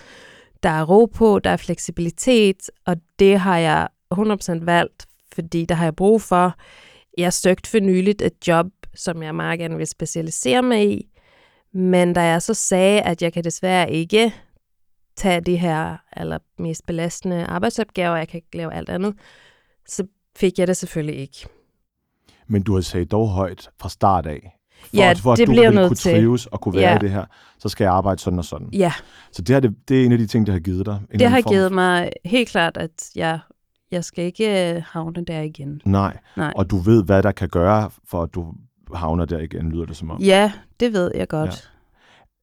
[0.62, 5.74] der er ro på, der er fleksibilitet, og det har jeg 100% valgt, fordi der
[5.74, 6.54] har jeg brug for.
[7.18, 11.08] Jeg søgte for nyligt et job, som jeg meget gerne vil specialisere mig i,
[11.72, 14.34] men da jeg så sagde, at jeg kan desværre ikke
[15.16, 19.14] tage de her eller mest belastende arbejdsopgaver, jeg kan ikke lave alt andet,
[19.88, 21.46] så fik jeg det selvfølgelig ikke.
[22.46, 24.58] Men du har sagt dog højt fra start af.
[24.84, 26.12] For, Ja, at, for at det du bliver nødt kunne til.
[26.12, 26.96] trives og kunne være Ja.
[26.96, 27.24] i det her,
[27.58, 28.68] så skal jeg arbejde sådan og sådan.
[28.72, 28.92] Ja,
[29.32, 31.00] Så det, her, det, det er en af de ting, der har givet dig.
[31.12, 33.38] En det har form- givet mig helt klart, at jeg,
[33.90, 35.80] jeg skal ikke øh, havne der igen.
[35.84, 36.16] Nej.
[36.36, 36.52] Nej.
[36.56, 38.46] Og du ved, hvad der kan gøre, for at du
[38.94, 40.20] havner der igen, lyder det som om.
[40.20, 41.70] Ja, det ved jeg godt.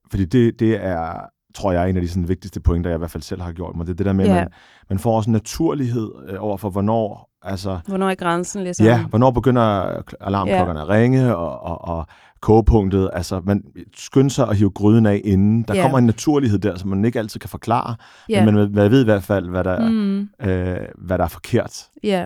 [0.10, 1.13] Fordi det, det er,
[1.56, 3.75] tror jeg, en af de sådan, vigtigste pointer, jeg i hvert fald selv har gjort
[3.75, 3.86] mig.
[3.86, 4.36] Det er det der med, at Ja.
[4.39, 4.47] man,
[4.89, 8.86] man får også en naturlighed øh, over for, hvornår, altså, Hvornår er grænsen ligesom?
[8.86, 12.06] ja, hvornår begynder alarmklokkerne at ringe, og, og, og
[12.41, 13.63] kogepunktet, altså man
[13.95, 15.63] skynder sig at hive gryden af inden.
[15.63, 15.82] Der Ja.
[15.82, 17.95] kommer en naturlighed der, som man ikke altid kan forklare,
[18.30, 18.45] ja.
[18.45, 21.88] men man, man ved i hvert fald, hvad der, mm, øh, hvad der er forkert.
[22.04, 22.25] ja.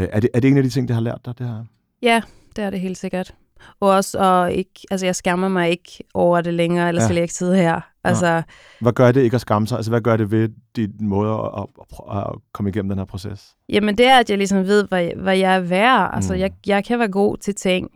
[0.00, 1.64] Øh, er, det, er det en af de ting, der har lært dig, det her?
[2.02, 2.20] ja,
[2.56, 3.34] det er det helt sikkert.
[3.80, 7.04] Og også, og ikke, altså jeg skammer mig ikke over det længere, ellers Ja.
[7.04, 7.08] ja.
[7.08, 7.80] vil jeg ikke sidde her.
[8.04, 8.42] Altså,
[8.80, 9.76] Hvad gør det ikke at skamme sig?
[9.76, 13.56] Altså, hvad gør det ved din måde at, at, at komme igennem den her proces?
[13.68, 16.10] Jamen det er, at jeg ligesom ved, hvad, hvad jeg er værd.
[16.12, 16.40] Altså Mm.
[16.40, 17.90] jeg, jeg kan være god til ting,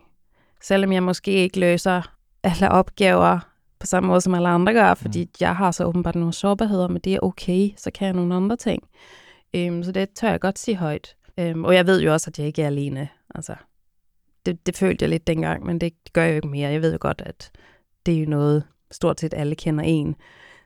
[0.63, 2.01] selvom jeg måske ikke løser
[2.43, 3.39] alle opgaver
[3.79, 7.01] på samme måde, som alle andre gør, fordi jeg har så åbenbart nogle sårbarheder, men
[7.03, 8.83] det er okay, så kan jeg nogle andre ting.
[9.53, 11.15] Øhm, så det tør jeg godt sige højt.
[11.39, 13.07] Øhm, og jeg ved jo også, at jeg ikke er alene.
[13.35, 13.55] Altså,
[14.45, 16.69] det, det følte jeg lidt dengang, men det gør jeg jo ikke mere.
[16.71, 17.51] Jeg ved jo godt, at
[18.05, 20.15] det er jo noget, stort set alle kender en,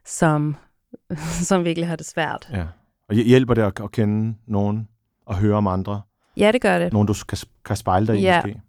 [0.06, 0.56] som,
[1.50, 2.50] som virkelig har det svært.
[2.54, 2.66] Ja.
[3.10, 4.88] Og hj- hjælper det at, at kende nogen
[5.26, 6.02] og høre om andre?
[6.38, 6.94] Ja, det gør det.
[6.94, 8.42] Nogen, du kan, kan spejle dig i Ja.
[8.46, 8.62] måske?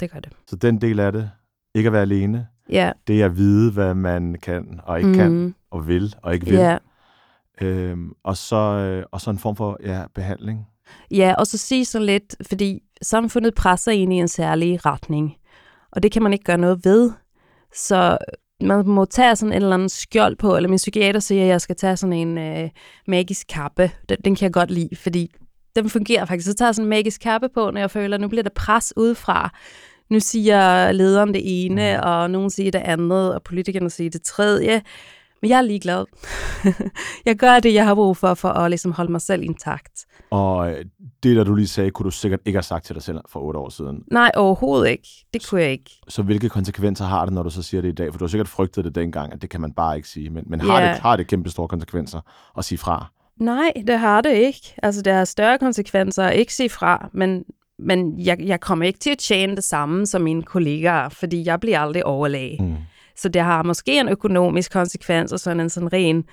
[0.00, 0.32] Det gør det.
[0.46, 1.30] Så den del af det,
[1.74, 2.92] ikke at være alene, Ja.
[3.06, 5.14] det er at vide, hvad man kan og ikke mm.
[5.14, 6.54] kan, og vil og ikke vil.
[6.54, 6.78] Ja.
[7.60, 10.66] Øhm, og, så, øh, og så en form for ja, behandling.
[11.10, 15.34] Ja, og så sige sådan lidt, fordi samfundet presser en i en særlig retning,
[15.92, 17.12] og det kan man ikke gøre noget ved.
[17.74, 18.18] Så
[18.60, 21.60] man må tage sådan en eller anden skjold på, eller min psykiater siger, at jeg
[21.60, 22.70] skal tage sådan en øh,
[23.06, 23.90] magisk kappe.
[24.08, 25.34] Den, den kan jeg godt lide, fordi
[25.76, 26.46] den fungerer faktisk.
[26.48, 28.50] Så tager jeg sådan en magisk kappe på, når jeg føler, at nu bliver der
[28.56, 29.50] pres udefra.
[30.10, 34.82] Nu siger lederen det ene, og nogen siger det andet, og politikerne siger det tredje.
[35.42, 36.04] Men jeg er ligeglad.
[37.26, 40.06] jeg gør det, jeg har brug for, for at ligesom holde mig selv intakt.
[40.30, 40.84] Og øh,
[41.22, 43.40] det, der du lige sagde, kunne du sikkert ikke have sagt til dig selv for
[43.40, 44.02] otte år siden.
[44.12, 45.08] Nej, overhovedet ikke.
[45.34, 45.90] Det kunne jeg ikke.
[46.08, 48.12] Så hvilke konsekvenser har det, når du så siger det i dag?
[48.12, 50.30] For du har sikkert frygtet det dengang, at det kan man bare ikke sige.
[50.30, 50.88] Men, men har, Ja.
[50.92, 52.20] det, har det kæmpe store konsekvenser
[52.58, 53.06] at sige fra?
[53.40, 54.74] Nej, det har det ikke.
[54.82, 57.44] Altså, det har større konsekvenser at ikke sige fra, men,
[57.78, 61.60] men jeg, jeg kommer ikke til at tjene det samme som mine kollegaer, fordi jeg
[61.60, 62.62] bliver aldrig overlæge.
[62.62, 62.76] Mm.
[63.16, 66.24] Så det har måske en økonomisk konsekvens, og sådan en sådan ren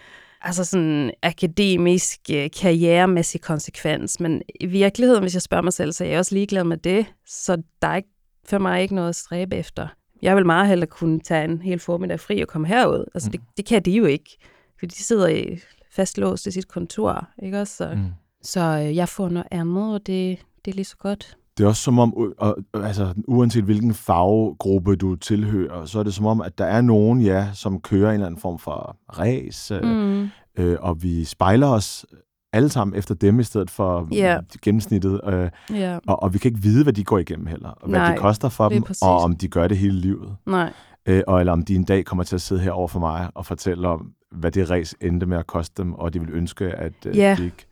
[0.44, 4.20] altså sådan akademisk, øh, karrieremæssig konsekvens.
[4.20, 7.06] Men i virkeligheden, hvis jeg spørger mig selv, så er jeg også ligeglad med det.
[7.28, 8.10] Så der er ikke,
[8.46, 9.88] for mig ikke noget at stræbe efter.
[10.22, 13.06] Jeg vil meget hellere kunne tage en hel formiddag fri og komme herud.
[13.14, 14.38] Altså, det, det kan de jo ikke,
[14.80, 15.60] fordi de sidder i
[15.96, 17.76] fastlåst i sit kontor, ikke også?
[17.76, 18.06] Så, Mm.
[18.42, 21.38] så øh, jeg får noget andet, og det, det er lige så godt.
[21.58, 22.34] Det er også som om,
[22.74, 27.22] altså, uanset hvilken faggruppe du tilhører, så er det som om, at der er nogen,
[27.22, 29.88] ja, som kører en eller anden form for race, mm.
[29.90, 30.30] Mm.
[30.64, 32.06] øh, og vi spejler os
[32.54, 34.40] alle sammen efter dem, i stedet for Ja.
[34.62, 35.22] gennemsnittet.
[35.28, 38.00] Øh, Ja, og, og vi kan ikke vide, hvad de går igennem heller, og hvad
[38.00, 39.02] Nej, det koster for dem, præcis.
[39.02, 40.36] og om de gør det hele livet.
[40.46, 40.74] nej.
[41.06, 43.30] Øh, og eller om de en dag kommer til at sidde her over for mig
[43.36, 46.66] og fortælle om, hvad det race endte med at koste dem, og de vil ønske,
[46.66, 47.66] at øh, Ja, de ikke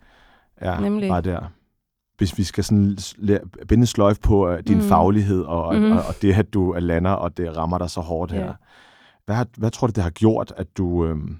[0.57, 1.09] er nemlig.
[1.09, 1.51] bare der.
[2.17, 2.97] Hvis vi skal sådan
[3.67, 4.83] binde sløjf på uh, din Mm.
[4.83, 5.91] faglighed, og, mm.
[5.91, 8.37] og, og det, at du lander, og det rammer dig så hårdt Ja.
[8.37, 8.53] her.
[9.25, 11.37] Hvad, har, hvad tror du, det har gjort, at du, øhm,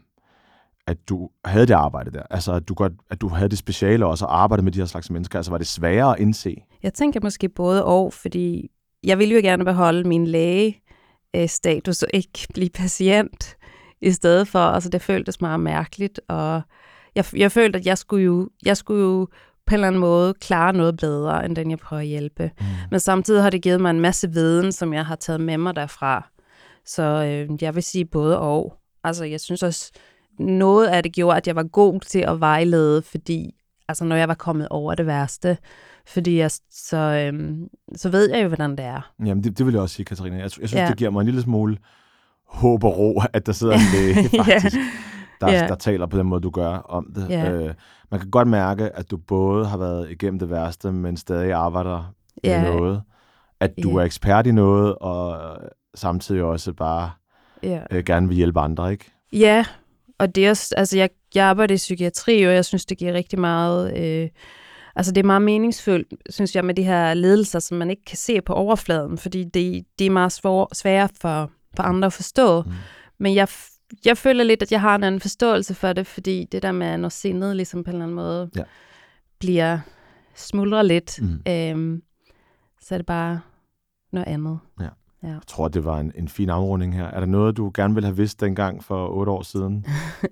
[0.88, 2.24] at du havde det arbejde der?
[2.30, 4.86] Altså, at du, godt, at du havde det speciale også, og arbejdede med de her
[4.86, 5.40] slags mennesker.
[5.40, 6.56] Altså, var det sværere at indse?
[6.84, 8.72] Jeg tænker måske både og, fordi
[9.04, 13.56] jeg ville jo gerne beholde min læge-status og ikke blive patient
[14.02, 14.60] i stedet for.
[14.60, 16.62] Altså, det føltes meget mærkeligt, og
[17.16, 19.28] jeg, jeg følte, at jeg skulle, jo, jeg skulle jo
[19.66, 22.52] på en eller anden måde klare noget bedre, end den jeg prøver at hjælpe.
[22.60, 22.66] Mm.
[22.92, 25.76] Men samtidig har det givet mig en masse viden, som jeg har taget med mig
[25.76, 26.30] derfra.
[26.86, 28.74] Så øh, jeg vil sige både og.
[29.04, 29.92] Altså, jeg synes også,
[30.40, 33.52] noget af det gjorde, at jeg var god til at vejlede, fordi
[33.88, 35.58] altså, når jeg var kommet over det værste,
[36.08, 39.12] fordi jeg, så, øhm, så ved jeg jo, hvordan det er.
[39.26, 40.36] Jamen, det, det vil jeg også sige, Katarina.
[40.36, 40.88] Jeg, jeg synes, Ja.
[40.88, 41.78] det giver mig en lille smule
[42.52, 44.78] håb og ro, at der sidder en læge, faktisk,
[45.42, 45.68] der, Ja.
[45.68, 47.30] der taler på den måde, du gør om det.
[47.30, 47.52] Ja.
[47.52, 47.74] Øh,
[48.12, 52.14] man kan godt mærke, at du både har været igennem det værste, men stadig arbejder
[52.44, 52.64] med Ja.
[52.64, 53.02] noget.
[53.60, 53.96] At du Ja.
[54.02, 55.38] er ekspert i noget, og
[55.96, 57.12] samtidig også bare
[57.64, 59.12] Ja, øh, gerne vil hjælpe andre, ikke?
[59.34, 59.66] ja
[60.20, 63.14] og det er også, altså jeg, jeg arbejder i psykiatri, og jeg synes, det giver
[63.14, 64.30] rigtig meget, øh,
[64.96, 68.18] altså det er meget meningsfuldt, synes jeg, med de her ledelser, som man ikke kan
[68.18, 72.62] se på overfladen, fordi det, det er meget svår, svære for, for andre at forstå.
[72.62, 72.72] Mm.
[73.18, 73.48] Men jeg,
[74.06, 76.98] jeg føler lidt, at jeg har en anden forståelse for det, fordi det der med,
[76.98, 78.64] når sindet ligesom på en eller anden måde Ja.
[79.40, 79.80] bliver
[80.36, 81.42] smuldret lidt, Mm.
[81.48, 82.02] øhm,
[82.82, 83.40] så er det bare
[84.12, 84.60] noget andet.
[85.24, 87.06] Jeg tror, det var en, en fin afrunding her.
[87.06, 89.86] Er der noget, du gerne ville have vidst dengang for otte år siden?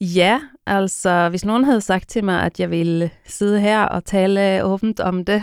[0.00, 4.64] Ja, altså hvis nogen havde sagt til mig, at jeg ville sidde her og tale
[4.64, 5.42] åbent om det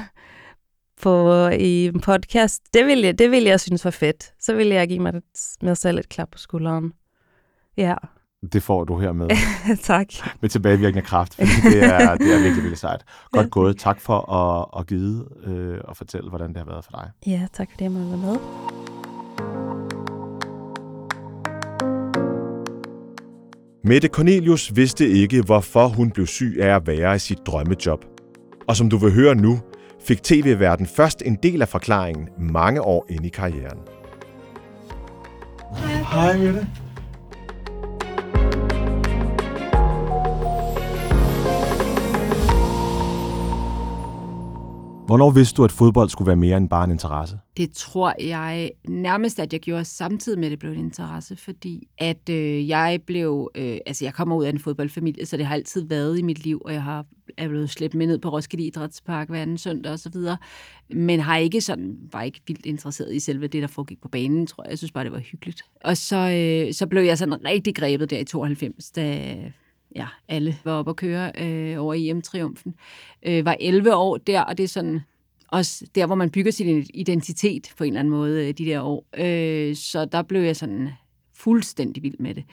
[1.01, 4.33] på, i en podcast, det ville, jeg, det ville jeg synes var fedt.
[4.39, 5.13] Så ville jeg give mig,
[5.61, 6.93] mig selv et klap på skulderen.
[7.77, 7.95] Ja,
[8.53, 9.29] Det får du her med,
[9.83, 10.07] tak.
[10.41, 13.01] med tilbagevirkende kraft, fordi det er, det er virkelig, virkelig sejt.
[13.31, 13.77] Godt gået.
[13.77, 17.11] Tak for at, at give øh, og fortælle, hvordan det har været for dig.
[17.31, 18.37] Ja, tak fordi jeg måtte være med.
[23.83, 28.05] Mette Cornelius vidste ikke, hvorfor hun blev syg af at være i sit drømmejob.
[28.67, 29.59] Og som du vil høre nu,
[30.07, 33.79] fik tv-verden først en del af forklaringen mange år ind i karrieren.
[36.11, 36.67] Hej Mette.
[45.05, 47.39] Hvornår vidste du, at fodbold skulle være mere end bare en interesse?
[47.57, 51.87] Det tror jeg nærmest, at jeg gjorde samtidig med, at det blev en interesse, fordi
[51.97, 55.55] at øh, jeg blev, øh, altså jeg kommer ud af en fodboldfamilie, så det har
[55.55, 57.05] altid været i mit liv, og jeg har
[57.37, 60.37] er blevet slæbt med ned på Roskilde Idrætspark hver anden søndag og så videre,
[60.89, 64.47] men har ikke sådan, var ikke vildt interesseret i selve det, der foregik på banen,
[64.47, 64.69] tror jeg.
[64.69, 65.61] Jeg synes bare, det var hyggeligt.
[65.83, 69.35] Og så, øh, så blev jeg sådan rigtig grebet der i 92, da
[69.95, 72.75] ja, alle var oppe at køre øh, over EM-triumfen.
[73.23, 75.01] Øh, var 11 år der, og det er sådan
[75.47, 78.81] også der, hvor man bygger sin identitet på en eller anden måde øh, de der
[78.81, 79.05] år.
[79.17, 80.89] Øh, så der blev jeg sådan
[81.33, 82.43] fuldstændig vild med det,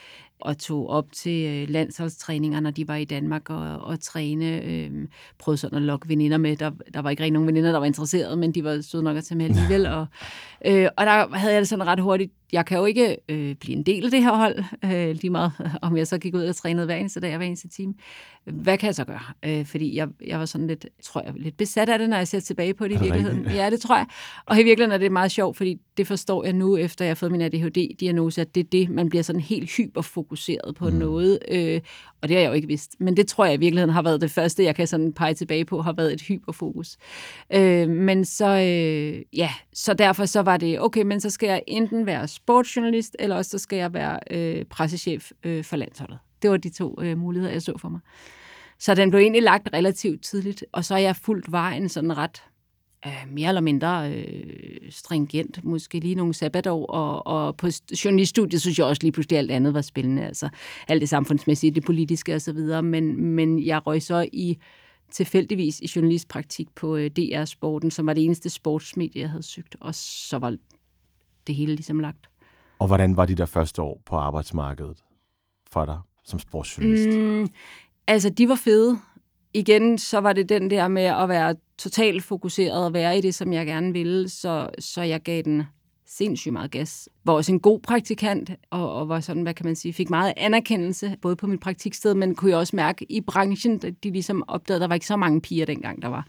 [0.43, 4.63] og tog op til øh, landsholdstræninger, når de var i Danmark og, og træne.
[4.63, 4.91] Øh,
[5.39, 6.57] prøvede sådan at lokke veninder med.
[6.57, 9.17] Der, der var ikke rigtig nogen veninder, der var interesserede, men de var søde nok
[9.17, 9.87] at tage med alligevel.
[9.87, 10.07] Og,
[10.67, 12.33] øh, og der havde jeg det sådan ret hurtigt.
[12.53, 15.53] Jeg kan jo ikke øh, blive en del af det her hold, øh, lige meget
[15.83, 17.95] om jeg så gik ud og trænede hver eneste dag og hver eneste time.
[18.45, 19.21] Hvad kan jeg så gøre?
[19.43, 22.29] Øh, fordi jeg, jeg var sådan lidt, tror jeg, lidt besat af det, når jeg
[22.29, 23.39] ser tilbage på det i virkeligheden.
[23.39, 23.57] rigtigt?
[23.57, 24.07] Ja, det tror jeg.
[24.47, 27.15] Og i virkeligheden er det meget sjovt, fordi det forstår jeg nu, efter jeg har
[27.15, 30.32] fået min ADHD-diagnose, at det er det, man bliver sådan helt hyperfokuseret
[30.77, 30.97] på mm.
[30.97, 31.39] noget.
[31.51, 31.81] Øh,
[32.23, 33.01] og det har jeg jo ikke vidst.
[33.01, 35.65] Men det tror jeg i virkeligheden har været det første, jeg kan sådan pege tilbage
[35.65, 36.97] på, har været et hyperfokus.
[37.53, 41.63] Øh, men så, øh, ja, så derfor så var det, okay, men så skal jeg
[41.67, 46.19] enten være sportsjournalist, eller også så skal jeg være øh, pressechef øh, for landsholdet.
[46.43, 48.01] Det var de to øh, muligheder, jeg så for mig.
[48.79, 52.43] Så den blev egentlig lagt relativt tidligt, og så har jeg fulgt vejen sådan ret
[53.07, 57.67] øh, mere eller mindre øh, stringent, måske lige nogle sabbatår, og, og på
[58.05, 60.49] journaliststudiet synes jeg også lige pludselig alt andet var spændende, altså
[60.89, 64.59] alt det samfundsmæssige, det politiske osv., men, men jeg røg så i
[65.11, 69.77] tilfældigvis i journalistpraktik på øh, DR Sporten, som var det eneste sportsmedie, jeg havde søgt,
[69.81, 70.57] og så var
[71.47, 72.29] det hele ligesom lagt.
[72.79, 75.05] Og hvordan var de der første år på arbejdsmarkedet
[75.71, 77.19] for dig som sportsjournalist?
[77.19, 77.49] Mm,
[78.07, 78.99] altså, de var fede.
[79.55, 83.35] Igen, så var det den der med at være totalt fokuseret og være i det,
[83.35, 85.63] som jeg gerne ville, så, så jeg gav den
[86.07, 87.09] sindssygt meget gas.
[87.25, 90.33] Var også en god praktikant, og, og var sådan, hvad kan man sige, fik meget
[90.37, 94.45] anerkendelse, både på mit praktiksted, men kunne jeg også mærke i branchen, at de ligesom
[94.49, 96.27] opdagede, at der var ikke så mange piger dengang, der var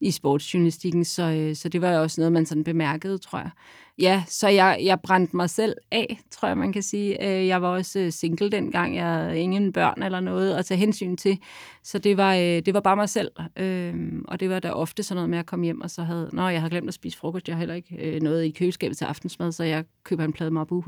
[0.00, 3.50] i sportsjournalistikken, så, øh, så det var jo også noget, man sådan bemærkede, tror jeg.
[3.98, 7.24] Ja, så jeg, jeg brændte mig selv af, tror jeg, man kan sige.
[7.26, 10.78] Øh, jeg var også øh, single dengang, jeg havde ingen børn eller noget at tage
[10.78, 11.38] hensyn til,
[11.82, 15.02] så det var, øh, det var bare mig selv, øhm, og det var da ofte
[15.02, 17.18] sådan noget med at komme hjem, og så havde, nå, jeg havde glemt at spise
[17.18, 20.50] frokost, jeg havde heller ikke noget i køleskabet til aftensmad, så jeg køber en plade
[20.50, 20.84] Mabu.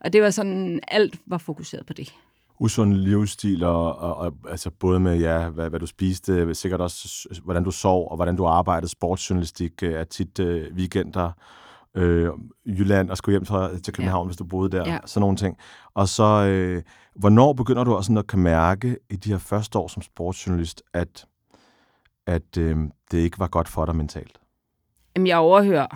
[0.00, 2.14] Og det var sådan, alt var fokuseret på det
[2.58, 7.28] usund livsstil, og, og, og altså både med, ja, hvad, hvad du spiste, sikkert også,
[7.44, 8.90] hvordan du sov, og hvordan du arbejdede.
[8.90, 11.30] Sportsjournalistik øh, er tit øh, weekender,
[11.94, 12.30] øh,
[12.66, 14.28] Jylland, og skulle hjem til, til København, ja.
[14.28, 14.98] hvis du boede der, ja.
[15.06, 15.56] sådan nogle ting.
[15.94, 16.82] Og så, øh,
[17.14, 21.26] hvornår begynder du også at kan mærke i de her første år som sportsjournalist, at,
[22.26, 22.76] at øh,
[23.10, 24.40] det ikke var godt for dig mentalt?
[25.16, 25.86] Jamen, jeg overhører,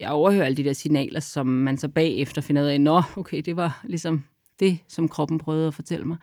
[0.00, 3.42] jeg overhører alle de der signaler, som man så bagefter finder ud af, nå, okay,
[3.42, 4.24] det var ligesom
[4.60, 6.16] det, som kroppen prøvede at fortælle mig.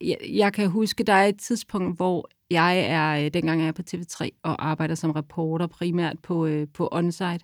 [0.00, 3.74] Jeg, jeg kan huske, der er et tidspunkt, hvor jeg er, øh, dengang er jeg
[3.74, 7.40] på TV3 og arbejder som reporter primært på, øh, på Onsite,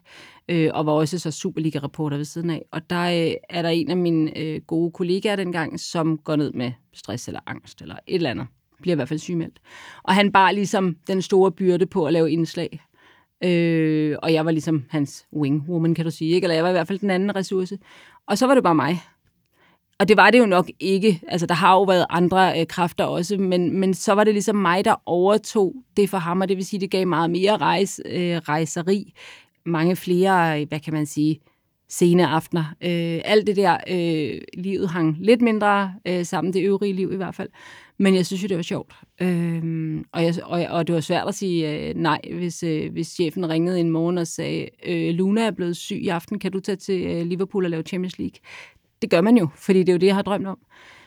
[0.48, 2.62] øh, og var også så Superliga-reporter ved siden af.
[2.70, 6.52] Og der øh, er der en af mine øh, gode kollegaer dengang, som går ned
[6.52, 8.46] med stress eller angst eller et eller andet.
[8.82, 9.60] Bliver i hvert fald sygemeldt.
[10.02, 12.80] Og han bar ligesom den store byrde på at lave indslag.
[13.44, 16.34] Øh, og jeg var ligesom hans wingwoman, kan du sige.
[16.34, 16.44] Ikke?
[16.44, 17.78] Eller jeg var i hvert fald den anden ressource.
[18.26, 19.00] Og så var det bare mig,
[19.98, 21.20] og det var det jo nok ikke.
[21.28, 24.56] Altså, der har jo været andre øh, kræfter også, men, men så var det ligesom
[24.56, 28.00] mig, der overtog det for ham, og det vil sige, det gav meget mere rejs,
[28.06, 29.12] øh, rejseri.
[29.66, 31.40] Mange flere, hvad kan man sige,
[31.88, 32.64] sene aftener.
[32.82, 37.16] Øh, alt det der, øh, livet hang lidt mindre øh, sammen, det øvrige liv i
[37.16, 37.48] hvert fald.
[37.98, 38.94] Men jeg synes jo, det var sjovt.
[39.20, 43.08] Øh, og, jeg, og, og det var svært at sige øh, nej, hvis, øh, hvis
[43.08, 46.60] chefen ringede en morgen og sagde, øh, Luna er blevet syg i aften, kan du
[46.60, 48.38] tage til øh, Liverpool og lave Champions League?
[49.04, 50.58] Det gør man jo, fordi det er jo det, jeg har drømt om.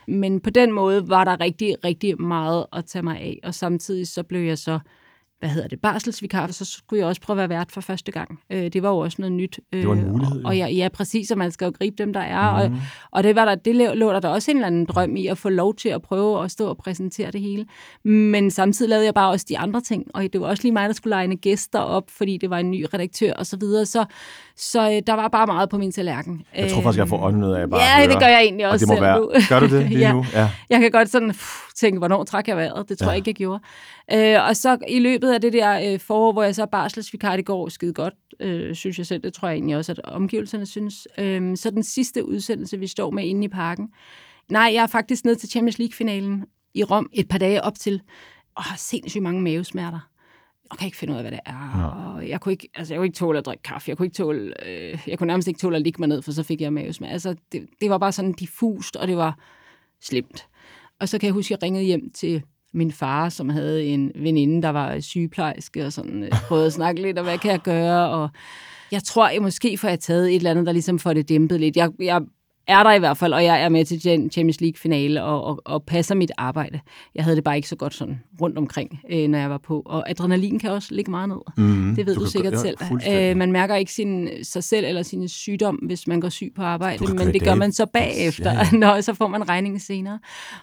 [0.08, 4.08] Men på den måde var der rigtig, rigtig meget at tage mig af, og samtidig
[4.08, 4.80] så blev jeg så
[5.40, 8.40] hvad hedder det, barselsvikar, så skulle jeg også prøve at være vært for første gang.
[8.50, 9.60] Øh, det var jo også noget nyt.
[9.74, 10.44] Det var en mulighed.
[10.44, 12.68] Og, og ja, ja, præcis, og man skal jo gribe dem, der er.
[12.68, 12.74] Mm.
[12.76, 15.28] Og, og det, var der, det lå der, der også en eller anden drøm i,
[15.28, 17.66] at få lov til at prøve at stå og præsentere det hele.
[18.04, 20.88] Men samtidig lavede jeg bare også de andre ting, og det var også lige mig,
[20.90, 23.86] der skulle lege gæster op, fordi det var en ny redaktør og så videre.
[23.86, 24.06] Så,
[24.56, 26.42] så øh, der var bare meget på min tallerken.
[26.56, 28.90] Jeg tror faktisk, jeg får øjnet af bare Ja, det gør jeg egentlig også og
[28.90, 29.20] det må være.
[29.20, 29.32] nu.
[29.50, 30.14] Gør du det lige ja.
[30.14, 30.26] nu?
[30.34, 30.50] Ja.
[30.70, 32.90] Jeg kan godt sådan pff, tænke, hvornår trækker jeg vejret?
[32.90, 33.10] Det tror ja.
[33.10, 33.64] jeg ikke, jeg gjorde.
[34.14, 37.46] Øh, og så i løbet af det der øh, forår, hvor jeg så barselsvikar, det
[37.46, 39.24] går skide godt, øh, synes jeg selv.
[39.24, 41.08] Det tror jeg egentlig også, at omgivelserne synes.
[41.18, 43.90] Øh, så den sidste udsendelse, vi står med inde i parken.
[44.50, 48.02] Nej, jeg er faktisk ned til Champions League-finalen i Rom et par dage op til,
[48.56, 50.10] og har sindssygt mange mavesmerter
[50.70, 51.84] og kan ikke finde ud af, hvad det er.
[51.84, 53.90] Og jeg kunne ikke, altså, jeg kunne ikke tåle at drikke kaffe.
[53.90, 56.32] Jeg kunne, ikke tåle, øh, jeg kunne nærmest ikke tåle at ligge mig ned, for
[56.32, 57.10] så fik jeg mavesmær.
[57.10, 59.40] Altså, det, det var bare sådan diffust, og det var
[60.02, 60.48] slemt.
[61.00, 62.44] Og så kan jeg huske, at jeg ringede hjem til
[62.78, 67.02] min far, som havde en veninde, der var sygeplejerske, og sådan øh, prøvede at snakke
[67.02, 68.10] lidt, og hvad kan jeg gøre?
[68.10, 68.30] Og
[68.92, 71.60] jeg tror, jeg måske får jeg taget et eller andet, der ligesom får det dæmpet
[71.60, 71.78] lidt.
[71.78, 72.22] Jeg, jeg
[72.68, 75.84] er der i hvert fald, og jeg er med til Champions League-finale og, og, og
[75.84, 76.80] passer mit arbejde.
[77.16, 79.82] Jeg havde det bare ikke så godt sådan rundt omkring, øh, når jeg var på.
[79.86, 81.38] Og adrenalin kan også ligge meget ned.
[81.58, 82.78] Mm, det ved du, du sikkert ja, selv.
[83.10, 86.62] Øh, man mærker ikke sin, sig selv eller sin sygdom, hvis man går syg på
[86.62, 88.78] arbejde, men det gør man så bagefter, ja, ja.
[88.86, 90.20] når så får man regningen senere.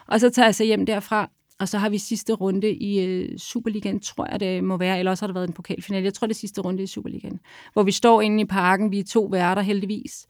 [0.07, 3.37] Og så tager jeg så hjem derfra, og så har vi sidste runde i øh,
[3.37, 6.05] Superligaen, tror jeg det må være, eller også har det været en pokalfinale.
[6.05, 7.39] Jeg tror det er sidste runde i Superligaen,
[7.73, 10.27] hvor vi står inde i parken, vi er to værter heldigvis,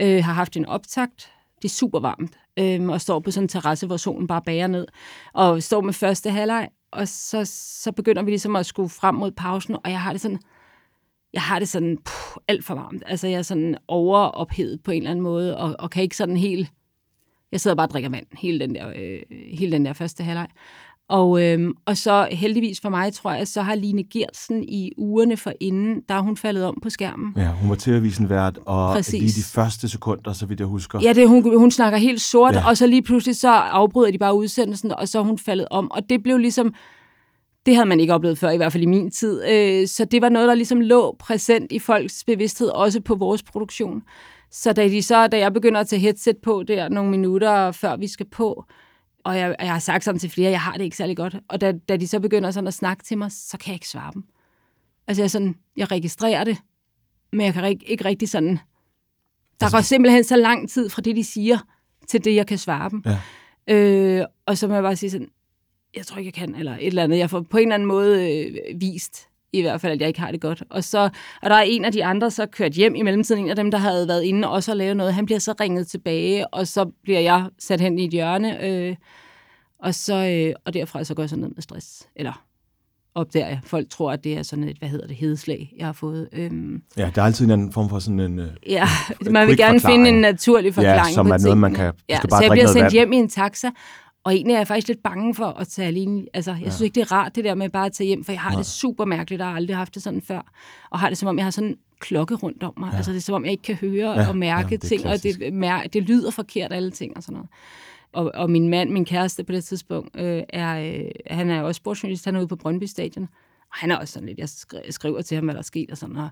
[0.00, 3.48] øh, har haft en optakt, det er super varmt, øh, og står på sådan en
[3.48, 4.86] terrasse, hvor solen bare bager ned,
[5.34, 7.44] og står med første halvleg, og så,
[7.82, 10.40] så begynder vi ligesom at skulle frem mod pausen, og jeg har det sådan,
[11.32, 13.02] jeg har det sådan puh, alt for varmt.
[13.06, 16.36] Altså jeg er sådan overophedet på en eller anden måde, og, og kan ikke sådan
[16.36, 16.72] helt
[17.52, 19.18] jeg sidder bare og drikker vand hele den der, øh,
[19.52, 20.48] hele den der første halvleg.
[21.08, 25.36] Og, øh, og så heldigvis for mig, tror jeg, så har Line Gertsen i ugerne
[25.36, 27.34] for inden, der er hun faldet om på skærmen.
[27.36, 29.22] Ja, hun var til at vise en vært, og Præcis.
[29.22, 31.00] lige de første sekunder, så vidt jeg husker.
[31.02, 32.68] Ja, det, hun, hun snakker helt sort, ja.
[32.68, 35.90] og så lige pludselig så afbryder de bare udsendelsen, og så er hun faldet om.
[35.90, 36.74] Og det blev ligesom,
[37.66, 39.42] det havde man ikke oplevet før, i hvert fald i min tid.
[39.50, 43.42] Øh, så det var noget, der ligesom lå præsent i folks bevidsthed, også på vores
[43.42, 44.02] produktion.
[44.50, 47.96] Så da, de så, da jeg begynder at tage headset på der nogle minutter, før
[47.96, 48.64] vi skal på,
[49.24, 51.60] og jeg, jeg har sagt sådan til flere, jeg har det ikke særlig godt, og
[51.60, 54.10] da, da de så begynder sådan at snakke til mig, så kan jeg ikke svare
[54.14, 54.24] dem.
[55.06, 56.56] Altså jeg, sådan, jeg registrerer det,
[57.32, 58.58] men jeg kan ikke, ikke rigtig sådan...
[59.60, 61.58] Der altså, går simpelthen så lang tid fra det, de siger,
[62.08, 63.04] til det, jeg kan svare dem.
[63.06, 63.74] Ja.
[63.74, 65.28] Øh, og så må jeg bare sige sådan,
[65.96, 67.18] jeg tror ikke, jeg kan, eller et eller andet.
[67.18, 70.20] Jeg får på en eller anden måde øh, vist, i hvert fald, at jeg ikke
[70.20, 70.62] har det godt.
[70.70, 70.98] Og, så,
[71.42, 73.70] og der er en af de andre, så kørt hjem i mellemtiden, en af dem,
[73.70, 76.90] der havde været inde og så lavet noget, han bliver så ringet tilbage, og så
[77.02, 78.96] bliver jeg sat hen i et hjørne, øh,
[79.82, 80.14] og, så,
[80.48, 82.08] øh, og derfra så går jeg så ned med stress.
[82.16, 82.44] Eller
[83.14, 83.60] opdager jeg.
[83.64, 86.28] Folk tror, at det er sådan et, hvad hedder det, hedeslag, jeg har fået.
[86.32, 88.38] Øhm, Ja, der er altid en anden form for sådan en...
[88.38, 88.84] øh, ja,
[89.30, 89.98] man vil gerne forklaring.
[90.06, 92.82] finde en naturlig forklaring som på er noget, man kan- Ja, så jeg bliver sendt
[92.82, 92.92] vand.
[92.92, 93.70] hjem i en taxa,
[94.24, 96.26] og egentlig er jeg faktisk lidt bange for at tage alene.
[96.34, 98.32] Altså, jeg synes ikke, det er rart, det der med bare at tage hjem, for
[98.32, 100.52] jeg har det super mærkeligt, og har aldrig haft det sådan før.
[100.90, 102.90] Og har det, som om jeg har sådan en klokke rundt om mig.
[102.92, 102.96] Ja.
[102.96, 105.04] Altså, det er som om, jeg ikke kan høre Ja, og mærke ja, ting, og
[105.04, 105.38] klassisk.
[105.40, 107.48] det, mær- det lyder forkert, alle ting og sådan noget.
[108.12, 111.78] Og, og min mand, min kæreste på det tidspunkt, øh, er, øh, han er også
[111.78, 113.28] sportsjournalist, han er ude på Brøndby Stadion.
[113.70, 115.90] Og han er også sådan lidt, jeg skri- skriver til ham, hvad der er sket
[115.90, 116.30] og sådan noget.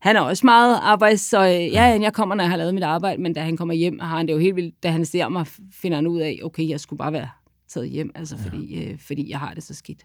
[0.00, 2.74] Han er også meget arbejds, så øh, ja, ja, jeg kommer, når jeg har lavet
[2.74, 5.04] mit arbejde, men da han kommer hjem, har han det jo helt vildt, da han
[5.04, 7.28] ser mig, finder han ud af, okay, jeg skulle bare være
[7.68, 10.02] taget hjem, altså fordi, øh, fordi jeg har det så skidt.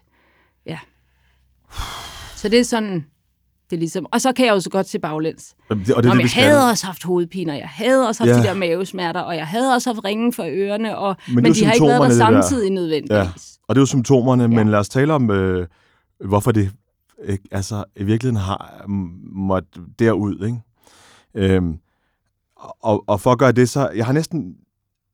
[0.66, 0.78] Ja.
[2.36, 2.94] Så det er sådan,
[3.70, 5.54] det er ligesom, og så kan jeg jo så godt se baglæns.
[5.68, 6.42] Og det, og det, Nå, det, jeg skal.
[6.42, 8.42] havde også haft hovedpiner, jeg havde også haft Ja.
[8.42, 11.64] de der mavesmerter, og jeg havde også haft ringen for ørerne, og, Men men, de
[11.64, 13.58] har ikke været der samtidig nødvendigvis.
[13.68, 14.48] Og det er jo symptomerne, ja.
[14.48, 14.64] men Ja.
[14.72, 15.66] lad os tale om, øh,
[16.24, 16.70] hvorfor det
[17.24, 18.84] ikke, altså, i virkeligheden har
[19.32, 19.68] måtte
[19.98, 20.44] derud.
[20.44, 20.60] Ikke?
[21.34, 21.78] Øhm,
[22.80, 24.56] og, og for at gøre det, så jeg har næsten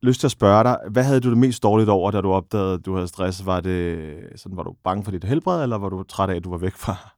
[0.01, 2.73] lyst til at spørge dig, hvad havde du det mest dårligt over, da du opdagede,
[2.73, 3.45] at du havde stress?
[3.45, 6.43] Var det sådan, var du bange for dit helbred, eller var du træt af, at
[6.43, 7.15] du var væk fra,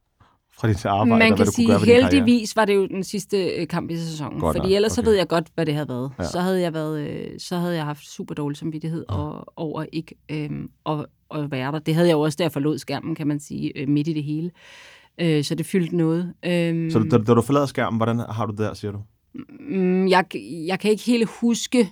[0.54, 1.10] fra dit arbejde?
[1.10, 2.02] Man hvad kan du kunne sige, gøre din karriere?
[2.04, 4.40] heldigvis var det jo den sidste øh, kamp i sæsonen.
[4.40, 5.10] Godt fordi nok, ellers så okay.
[5.10, 6.12] ved jeg godt, hvad det havde været.
[6.18, 6.24] Ja.
[6.24, 6.30] Ja.
[6.30, 10.16] Så, havde jeg været øh, så havde jeg haft super dårlig samvittighed og, over ikke
[10.32, 11.80] øhm, at, at være der.
[11.80, 14.14] Det havde jeg jo også, da jeg forlod skærmen, kan man sige, øh, midt i
[14.14, 14.52] det hele.
[15.22, 16.34] Øh, så det fyldte noget.
[16.46, 19.00] Øhm, Så da, da du forlader skærmen, hvordan har du det der, siger du?
[19.70, 20.26] Mm, jeg,
[20.68, 21.90] jeg kan ikke helt huske,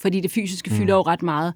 [0.00, 0.76] fordi det fysiske Mm.
[0.76, 1.54] fylder jo ret meget,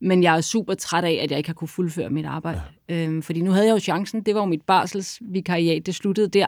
[0.00, 2.62] men jeg er super træt af, at jeg ikke har kunne fuldføre mit arbejde.
[2.88, 3.04] Ja.
[3.04, 6.46] Øhm, fordi nu havde jeg jo chancen, det var jo mit barselsvikariat, det sluttede der.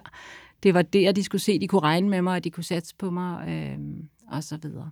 [0.63, 2.95] Det var der, de skulle se, de kunne regne med mig, og de kunne satse
[2.99, 4.91] på mig, øhm, og så videre.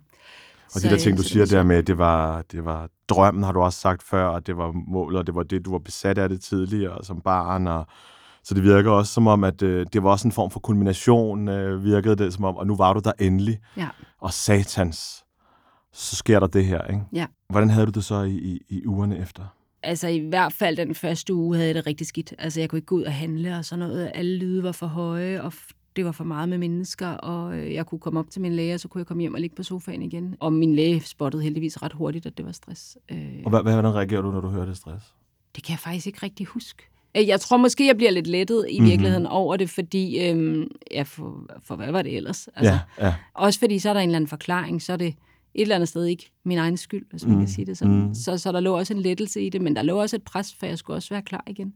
[0.75, 3.51] Og de der ting, du så siger der med, det var, det var drømmen, har
[3.51, 6.17] du også sagt før, og det var målet, og det var det, du var besat
[6.17, 7.67] af det tidligere som barn.
[7.67, 7.85] Og,
[8.43, 11.47] så det virker også som om, at øh, det var også en form for kulmination,
[11.47, 13.59] øh, virkede det som om, og nu var du der endelig.
[13.77, 13.87] Ja.
[14.21, 15.23] Og satans,
[15.93, 17.01] så sker der det her, ikke?
[17.13, 17.25] Ja.
[17.49, 19.43] Hvordan havde du det så i, i, i ugerne efter?
[19.83, 22.33] Altså i hvert fald den første uge havde jeg det rigtig skidt.
[22.37, 24.11] Altså jeg kunne ikke gå ud og handle og sådan noget.
[24.15, 25.53] Alle lyde var for høje, og
[25.95, 28.73] det var for meget med mennesker, og øh, jeg kunne komme op til min læge,
[28.73, 30.35] og så kunne jeg komme hjem og ligge på sofaen igen.
[30.39, 32.97] Og min læge spottede heldigvis ret hurtigt, at det var stress.
[33.11, 35.05] Øh, Og hvad, hvordan reagerer du, når du hører det stress?
[35.55, 36.83] Det kan jeg faktisk ikke rigtig huske.
[37.17, 38.89] Øh, Jeg tror måske, jeg bliver lidt lettet i Mhm.
[38.89, 42.49] virkeligheden over det, fordi, øhm, ja, for, for hvad var det ellers?
[42.55, 43.15] Altså, ja, ja.
[43.33, 45.15] Også fordi, så er der en eller anden forklaring, så er det
[45.53, 48.07] et eller andet sted ikke min egen skyld, hvis man Mm, kan sige det sådan.
[48.07, 48.13] mm.
[48.13, 50.55] Så, så der lå også en lettelse i det, men der lå også et pres,
[50.55, 51.73] for jeg skulle også være klar igen.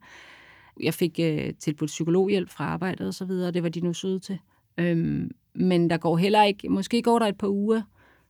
[0.81, 3.93] Jeg fik øh, tilbudt psykologhjælp fra arbejdet og så videre, og det var de nu
[3.93, 4.39] søde til.
[4.77, 7.81] Øhm, men der går heller ikke, måske går der et par uger,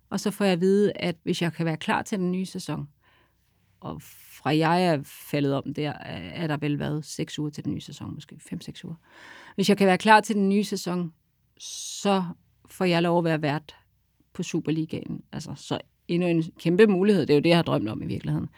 [0.10, 2.46] og så får jeg at vide, at hvis jeg kan være klar til den nye
[2.46, 2.88] sæson,
[3.80, 4.02] og
[4.41, 7.82] fra jeg er faldet om der, er der vel været seks uger til den nye
[7.82, 8.96] sæson, måske fem-seks uger.
[9.56, 11.14] Hvis jeg kan være klar til den nye sæson,
[11.58, 12.24] så
[12.70, 13.76] får jeg lov at være vært
[14.34, 15.21] på Superligaen.
[15.34, 15.77] Altså, så
[16.07, 17.25] endnu en kæmpe mulighed.
[17.25, 18.49] Det er jo det, jeg har drømt om i virkeligheden.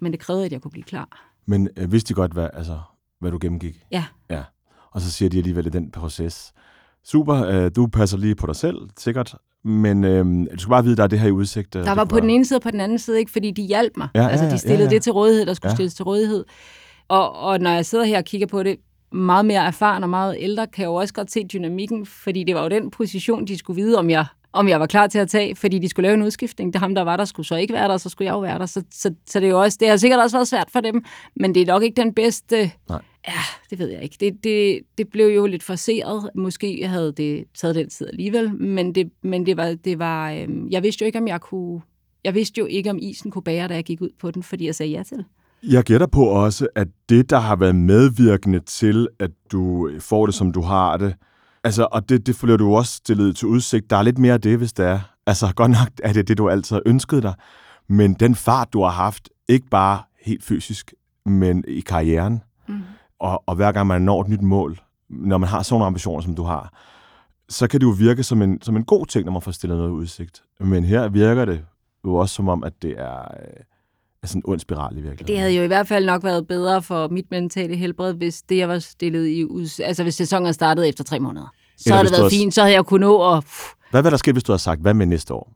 [0.00, 1.32] Men det krævede, at jeg kunne blive klar.
[1.46, 2.78] Men øh, vidste de godt, hvad, altså,
[3.20, 3.82] hvad du gennemgik?
[3.90, 4.04] Ja.
[4.30, 4.42] Ja.
[4.90, 6.52] Og så siger de alligevel i den proces,
[7.04, 10.96] super, øh, du passer lige på dig selv, sikkert, men øh, du skal bare vide,
[10.96, 11.76] der er det her i udsigt.
[11.76, 13.62] øh, Der var på den ene side og på den anden side, ikke, fordi de
[13.62, 14.08] hjalp mig.
[14.14, 14.94] Ja, ja, altså, de stillede ja, ja.
[14.94, 15.74] det til rådighed, der skulle ja.
[15.74, 16.44] stilles til rådighed.
[17.08, 18.76] Og, og når jeg sidder her og kigger på det,
[19.12, 22.54] meget mere erfaren og meget ældre, kan jeg jo også godt se dynamikken, fordi det
[22.54, 24.26] var jo den position, de skulle vide, om jeg,
[24.56, 26.72] om jeg var klar til at tage, fordi de skulle lave en udskiftning.
[26.72, 28.58] Det ham, der var der, skulle så ikke være der, så skulle jeg jo være
[28.58, 28.66] der.
[28.66, 31.04] Så, så, så det, er jo også, det har sikkert også været svært for dem,
[31.36, 32.70] men det er nok ikke den bedste...
[32.88, 33.02] Nej.
[33.28, 33.40] Ja,
[33.70, 34.16] det ved jeg ikke.
[34.20, 36.30] Det, det, det blev jo lidt forseret.
[36.34, 39.74] Måske havde det taget den tid alligevel, men det, men det var...
[39.84, 41.80] Det var øhm, jeg vidste jo ikke, om jeg kunne...
[42.24, 44.66] Jeg vidste jo ikke, om isen kunne bære, da jeg gik ud på den, fordi
[44.66, 45.24] jeg sagde ja til det.
[45.62, 50.34] Jeg gætter på også, at det, der har været medvirkende til, at du får det,
[50.34, 51.14] som du har det,
[51.66, 54.40] altså, og det, det følger du også stillet til udsigt, der er lidt mere af
[54.40, 55.00] det, hvis det er.
[55.26, 57.34] Altså, godt nok er det det, du altid ønsket dig,
[57.88, 60.94] men den fart, du har haft, ikke bare helt fysisk,
[61.26, 62.80] men i karrieren, Mm.
[63.20, 66.22] og, og hver gang man når et nyt mål, når man har sådan nogle ambitioner,
[66.22, 66.72] som du har,
[67.48, 69.78] så kan det jo virke som en, som en god ting, når man får stillet
[69.78, 70.42] noget udsigt.
[70.60, 71.64] Men her virker det
[72.04, 73.62] jo også som om, at det er, øh,
[74.22, 75.26] er sådan en ond spiral i virkeligheden.
[75.26, 78.56] Det havde jo i hvert fald nok været bedre for mit mentale helbred, hvis det,
[78.56, 79.46] jeg var stillet i.
[79.82, 81.52] Altså, hvis sæsonen startede efter tre måneder.
[81.76, 82.54] Så havde det været fint.
[82.54, 83.44] Så havde jeg kunnet nå at...
[83.90, 85.52] Hvad vil der ske, hvis du har sagt, hvad med næste år?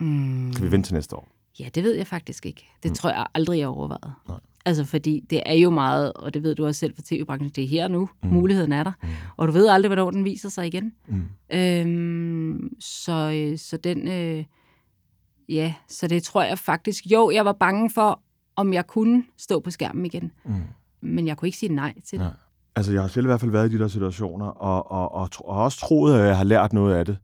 [0.00, 0.52] Mm.
[0.52, 1.28] Skal vi vente til næste år?
[1.60, 2.66] Ja, det ved jeg faktisk ikke.
[2.82, 2.94] Det Mm.
[2.94, 4.12] tror jeg aldrig, jeg har overvejet.
[4.28, 4.38] Nej.
[4.64, 7.64] Altså, fordi det er jo meget, og det ved du også selv fra tv-branchen, det
[7.64, 8.28] er her nu, mm.
[8.28, 8.92] muligheden er der.
[9.02, 9.08] Mm.
[9.36, 10.92] Og du ved aldrig, hvornår den viser sig igen.
[11.08, 11.22] Mm.
[11.52, 13.12] Øhm, så,
[13.52, 14.44] øh, så den, øh,
[15.48, 18.20] ja, så det tror jeg faktisk, jo, jeg var bange for,
[18.56, 20.32] om jeg kunne stå på skærmen igen.
[20.44, 20.54] Mm.
[21.00, 22.26] Men jeg kunne ikke sige nej til det.
[22.26, 22.34] Nej.
[22.76, 25.28] Altså, jeg har selv i hvert fald været i de der situationer, og, og, og,
[25.44, 27.18] og også troet, at jeg har lært noget af det.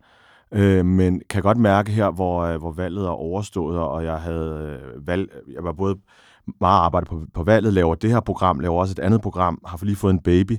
[0.53, 4.79] Øh, men kan godt mærke her, hvor, øh, hvor valget er overstået, og jeg havde
[4.95, 5.97] øh, valg, jeg var både
[6.61, 9.79] meget arbejdet på, på valget, laver det her program, laver også et andet program, har
[9.83, 10.59] lige fået en baby,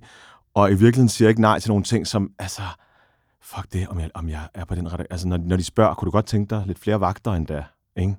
[0.53, 2.61] og i virkeligheden siger jeg ikke nej til nogle ting, som, altså,
[3.41, 5.05] fuck det, om jeg, om jeg er på den rette...
[5.11, 7.63] Altså, når, når de spørger, kunne du godt tænke dig lidt flere vagter end da,
[7.95, 8.15] ikke?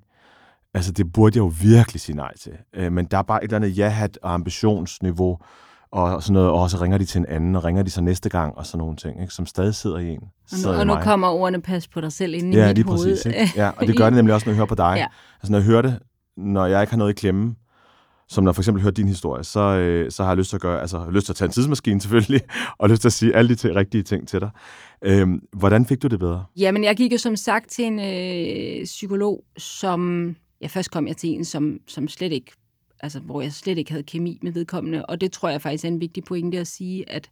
[0.75, 2.53] Altså, det burde jeg jo virkelig sige nej til.
[2.75, 5.39] Øh, men der er bare et eller andet ja-hat og ambitionsniveau,
[5.93, 8.29] og sådan noget, og så ringer de til en anden, og ringer de så næste
[8.29, 10.21] gang, og sådan nogle ting, ikke, som stadig sidder i en.
[10.53, 12.87] Og nu, og nu kommer ordene pas på dig selv ind i ja, mit lige
[12.87, 12.99] hoved.
[12.99, 13.53] Præcis, ikke?
[13.57, 14.95] Ja, og det gør det nemlig også, når jeg hører på dig.
[14.97, 15.07] Ja.
[15.41, 15.99] Altså, når jeg hører det,
[16.37, 17.55] når jeg ikke har noget i klemme,
[18.29, 20.57] som når jeg for eksempel hører din historie, så, øh, så har jeg lyst til
[20.57, 22.41] at gøre, altså lyst til at tage en tidsmaskine selvfølgelig,
[22.79, 24.51] og lyst til at sige alle de t- rigtige ting til dig.
[25.05, 26.45] Øhm, hvordan fik du det bedre?
[26.57, 31.17] Jamen, jeg gik jo som sagt til en øh, psykolog, som, ja, først kom jeg
[31.17, 32.53] til en, som, som slet ikke
[33.01, 35.07] altså, hvor jeg slet ikke havde kemi med vedkommende.
[35.07, 37.31] Og det tror jeg faktisk er en vigtig pointe at sige, at,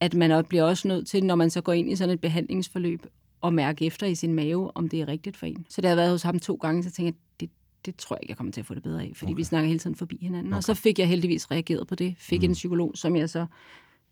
[0.00, 3.06] at man bliver også nødt til, når man så går ind i sådan et behandlingsforløb,
[3.44, 5.66] at mærke efter i sin mave, om det er rigtigt for en.
[5.68, 7.50] Så det har været hos ham to gange, så tænkte jeg, det,
[7.86, 9.36] det tror jeg ikke, jeg kommer til at få det bedre af, fordi okay.
[9.36, 10.52] vi snakker hele tiden forbi hinanden.
[10.52, 10.56] Okay.
[10.56, 12.14] Og så fik jeg heldigvis reageret på det.
[12.18, 12.44] Fik mm.
[12.44, 13.46] en psykolog, som jeg så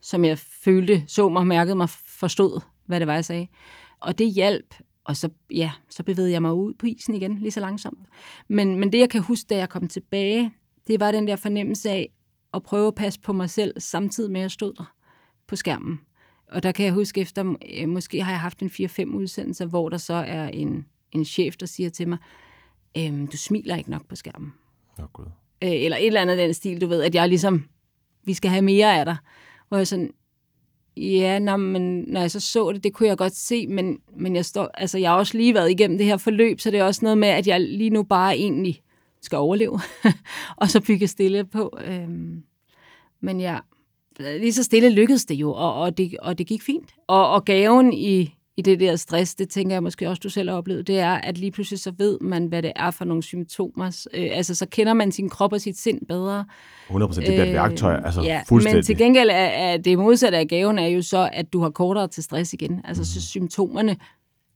[0.00, 3.46] som jeg følte, så mig, mærkede mig, forstod, hvad det var, jeg sagde.
[4.00, 4.74] Og det hjalp,
[5.04, 8.08] og så, ja, så bevægede jeg mig ud på isen igen, lige så langsomt.
[8.48, 10.52] Men, men det, jeg kan huske, da jeg kom tilbage
[10.86, 12.12] det var den der fornemmelse af
[12.54, 14.94] at prøve at passe på mig selv, samtidig med at jeg stod der
[15.46, 16.00] på skærmen.
[16.50, 19.88] Og der kan jeg huske efter, øh, måske har jeg haft en 4-5 udsendelser, hvor
[19.88, 22.18] der så er en, en chef, der siger til mig,
[22.98, 24.52] øhm, du smiler ikke nok på skærmen.
[24.98, 25.26] Oh, God.
[25.62, 27.64] Øh, eller et eller andet den stil, du ved, at jeg ligesom,
[28.24, 29.16] vi skal have mere af dig.
[29.68, 30.10] Hvor jeg sådan,
[30.96, 34.36] ja, nå, men når jeg så så det, det kunne jeg godt se, men, men
[34.36, 36.84] jeg, står, altså, jeg har også lige været igennem det her forløb, så det er
[36.84, 38.82] også noget med, at jeg lige nu bare egentlig
[39.26, 39.80] skal overleve,
[40.60, 41.78] og så bygge stille på.
[41.84, 42.42] Øhm,
[43.20, 43.58] men ja,
[44.18, 46.94] lige så stille lykkedes det jo, og, og, det, og det gik fint.
[47.06, 50.48] Og, og gaven i, i det der stress, det tænker jeg måske også, du selv
[50.48, 53.22] har oplevet, det er, at lige pludselig så ved man, hvad det er for nogle
[53.22, 54.06] symptomer.
[54.14, 56.44] Øh, altså, så kender man sin krop og sit sind bedre.
[56.86, 58.76] 100 procent, det bliver et værktøj, altså ja, fuldstændig.
[58.76, 61.70] Men til gengæld er, er det modsatte af gaven er jo så, at du har
[61.70, 62.80] kortere til stress igen.
[62.84, 63.04] Altså, mm.
[63.04, 63.96] så symptomerne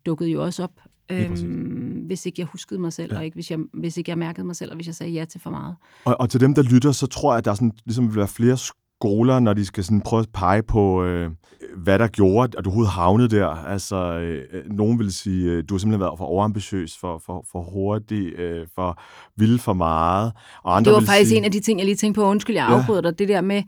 [0.06, 0.72] dukkede jo også op.
[1.10, 3.18] Øhm, hvis ikke jeg huskede mig selv, ja.
[3.18, 5.24] og ikke, hvis, jeg, hvis ikke jeg mærkede mig selv, og hvis jeg sagde ja
[5.24, 5.76] til for meget.
[6.04, 8.28] Og, og til dem, der lytter, så tror jeg, at der sådan, ligesom vil være
[8.28, 8.56] flere
[9.00, 11.30] skoler, når de skal sådan prøve at pege på, øh,
[11.76, 13.46] hvad der gjorde, at du overhovedet havnede der.
[13.46, 17.62] Altså, øh, nogen vil sige, øh, du har simpelthen været for overambitiøs, for, for, for
[17.62, 19.02] hurtig, øh, for
[19.36, 20.32] vild for meget.
[20.62, 22.56] Og andre det var faktisk sige, en af de ting, jeg lige tænkte på, undskyld,
[22.56, 23.10] jeg afbryder ja.
[23.10, 23.62] dig, det der med,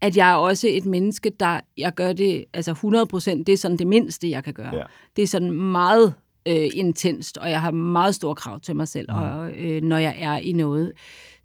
[0.00, 3.56] at jeg er også et menneske, der jeg gør det, altså 100 procent, det er
[3.56, 4.74] sådan det mindste, jeg kan gøre.
[4.74, 4.82] Ja.
[5.16, 6.14] Det er sådan meget
[6.46, 9.16] øh, intenst, og jeg har meget store krav til mig selv, mm.
[9.16, 10.92] og, øh, når jeg er i noget.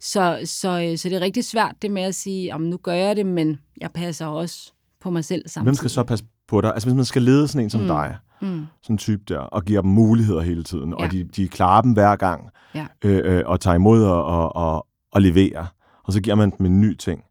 [0.00, 2.92] Så, så, øh, så det er rigtig svært det med at sige, om nu gør
[2.92, 5.64] jeg det, men jeg passer også på mig selv samtidig.
[5.64, 6.72] Hvem skal så passe på dig?
[6.74, 7.86] Altså hvis man skal lede sådan en som mm.
[7.86, 8.66] dig, mm.
[8.82, 11.04] sådan en type der, og giver dem muligheder hele tiden, ja.
[11.04, 12.86] og de, de klarer dem hver gang, ja.
[13.04, 15.66] øh, øh, og tager imod og, og, og, og leverer,
[16.04, 17.24] og så giver man dem en ny ting,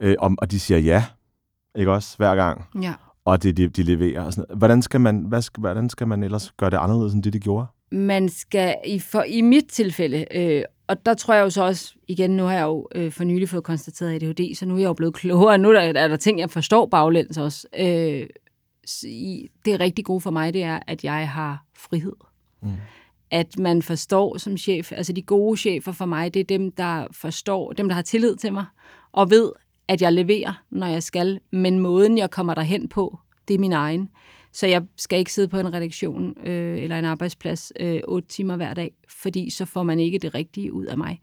[0.00, 1.04] øh, og, og de siger ja,
[1.74, 2.66] ikke også, hver gang.
[2.82, 2.94] Ja
[3.24, 4.22] og det de, de leverer.
[4.22, 7.22] Og sådan Hvordan, skal man, hvad skal, hvordan skal man ellers gøre det anderledes end
[7.22, 7.66] det, de gjorde?
[7.92, 11.94] Man skal, i, for, i mit tilfælde, øh, og der tror jeg jo så også,
[12.08, 14.88] igen, nu har jeg jo øh, for nylig fået konstateret ADHD, så nu er jeg
[14.88, 17.66] jo blevet klogere, nu er der, er der ting, jeg forstår baglæns også.
[17.78, 18.26] Øh,
[19.64, 22.12] det er rigtig gode for mig, det er, at jeg har frihed.
[22.62, 22.70] Mm.
[23.30, 27.06] At man forstår som chef, altså de gode chefer for mig, det er dem, der
[27.12, 28.64] forstår, dem, der har tillid til mig,
[29.12, 29.52] og ved,
[29.90, 33.18] at jeg leverer, når jeg skal, men måden, jeg kommer derhen på,
[33.48, 34.10] det er min egen.
[34.52, 38.56] Så jeg skal ikke sidde på en redaktion øh, eller en arbejdsplads øh, otte timer
[38.56, 41.20] hver dag, fordi så får man ikke det rigtige ud af mig.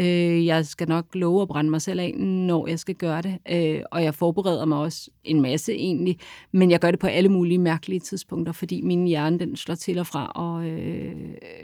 [0.00, 3.38] Øh, jeg skal nok love at brænde mig selv af, når jeg skal gøre det,
[3.50, 6.18] øh, og jeg forbereder mig også en masse egentlig,
[6.52, 9.98] men jeg gør det på alle mulige mærkelige tidspunkter, fordi min hjerne den slår til
[9.98, 11.14] og fra, og øh,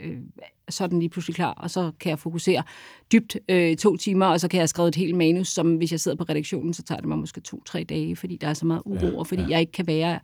[0.03, 0.17] øh,
[0.69, 2.63] så er den lige pludselig klar, og så kan jeg fokusere
[3.11, 5.99] dybt øh, to timer, og så kan jeg skrive et helt manus, som hvis jeg
[5.99, 8.81] sidder på redaktionen, så tager det mig måske to-tre dage, fordi der er så meget
[8.85, 9.47] uro, ja, og fordi ja.
[9.49, 10.19] jeg ikke kan være,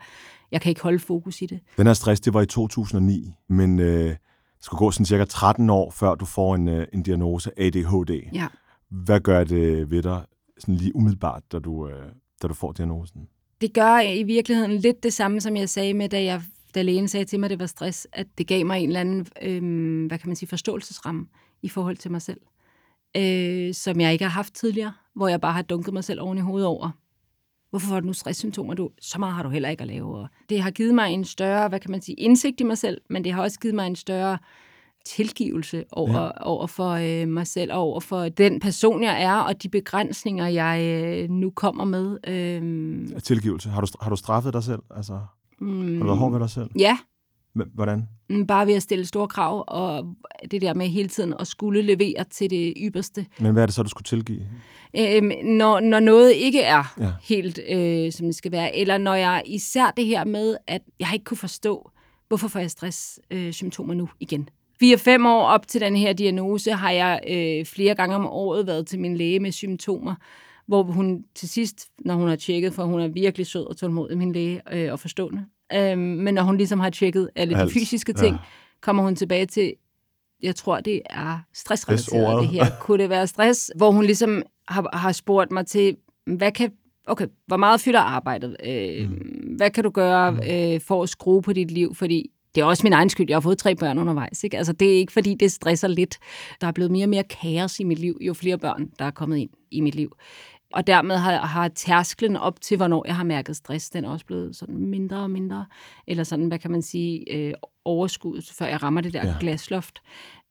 [0.52, 1.60] jeg kan ikke holde fokus i det.
[1.78, 4.16] Den her stress, det var i 2009, men øh,
[4.62, 8.30] skal gå sådan cirka 13 år, før du får en, øh, en diagnose ADHD.
[8.34, 8.48] Ja.
[8.90, 10.26] Hvad gør det ved dig
[10.60, 12.06] sådan lige umiddelbart, da du, øh,
[12.42, 13.22] da du får diagnosen?
[13.62, 16.42] Det gør i virkeligheden lidt det samme, som jeg sagde med, da, jeg,
[16.76, 19.00] da lægen sagde til mig, at det var stress, at det gav mig en eller
[19.00, 21.28] anden, øh, hvad kan man sige, forståelsesramme
[21.62, 22.40] i forhold til mig selv.
[23.18, 26.38] øh, som jeg ikke har haft tidligere, hvor jeg bare har dunket mig selv oven
[26.38, 26.92] i hovedet over.
[27.72, 28.74] Hvorfor får du nu stresssymptomer?
[28.74, 30.18] Du, så meget har du heller ikke at lave.
[30.18, 33.02] Og det har givet mig en større, hvad kan man sige, indsigt i mig selv,
[33.10, 34.38] men det har også givet mig en større
[35.06, 36.30] tilgivelse over, ja.
[36.42, 40.48] over for øh, mig selv, og over for den person, jeg er, og de begrænsninger,
[40.48, 42.18] jeg øh, nu kommer med.
[42.28, 43.70] Øh, Tilgivelse.
[43.70, 44.80] Har du, har du straffet dig selv?
[44.96, 45.20] Altså,
[45.60, 46.70] mm, har du været hård ved dig selv?
[46.80, 47.11] Ja, H-
[47.54, 48.08] Hvordan?
[48.30, 50.16] mm, bare ved at stille store krav, og
[50.52, 53.26] det der med hele tiden at skulle levere til det ypperste.
[53.40, 54.42] Men hvad er det så, du skulle tilgive?
[55.00, 57.12] Øhm, når, når noget ikke er Ja.
[57.24, 61.10] helt, øh, som det skal være, eller når jeg især det her med, at jeg
[61.14, 61.92] ikke kunne forstå,
[62.28, 64.50] hvorfor får jeg stresssymptomer øh, symptomer nu igen.
[64.80, 68.88] Fire-fem år op til den her diagnose har jeg øh, flere gange om året været
[68.88, 70.16] til min læge med symptomer,
[70.68, 74.18] hvor hun til sidst, når hun har tjekket, for hun er virkelig sød og tålmodig,
[74.18, 75.46] min læge, øh, og forstående,
[75.76, 77.68] øh, men når hun ligesom har tjekket alle Alt.
[77.70, 78.42] de fysiske ting, Ja.
[78.82, 79.74] kommer hun tilbage til,
[80.44, 82.66] jeg tror, det er stressrelateret, det her.
[82.82, 83.72] Kunne det være stress?
[83.76, 86.72] Hvor hun ligesom har, har spurgt mig til, hvad kan,
[87.08, 88.56] okay, hvor meget fylder arbejdet?
[88.66, 89.18] Øh, mm.
[89.58, 91.96] Hvad kan du gøre øh, for at skrue på dit liv?
[91.96, 93.26] Fordi det er også min egen skyld.
[93.30, 94.44] Jeg har fået tre børn undervejs.
[94.44, 94.58] Ikke?
[94.58, 96.18] Altså, det er ikke, fordi det stresser lidt.
[96.62, 99.12] Der er blevet mere og mere kaos i mit liv, jo flere børn, der er
[99.12, 100.12] kommet ind i mit liv.
[100.74, 104.26] Og dermed har, har tærsklen op til, hvornår jeg har mærket stress, den er også
[104.26, 105.66] blevet sådan mindre og mindre.
[106.08, 107.54] Eller sådan, hvad kan man sige, øh,
[107.86, 109.34] overskud, før jeg rammer det der Ja.
[109.40, 110.00] glasloft.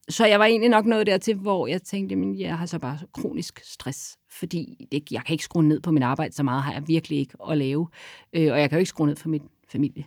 [0.08, 2.98] Så jeg var egentlig nok nået dertil, hvor jeg tænkte, men jeg har så bare
[3.14, 6.72] kronisk stress, fordi det, jeg kan ikke skrue ned på min arbejde, så meget har
[6.72, 7.88] jeg virkelig ikke at lave,
[8.32, 10.04] øh, og jeg kan jo ikke skrue ned for min familie.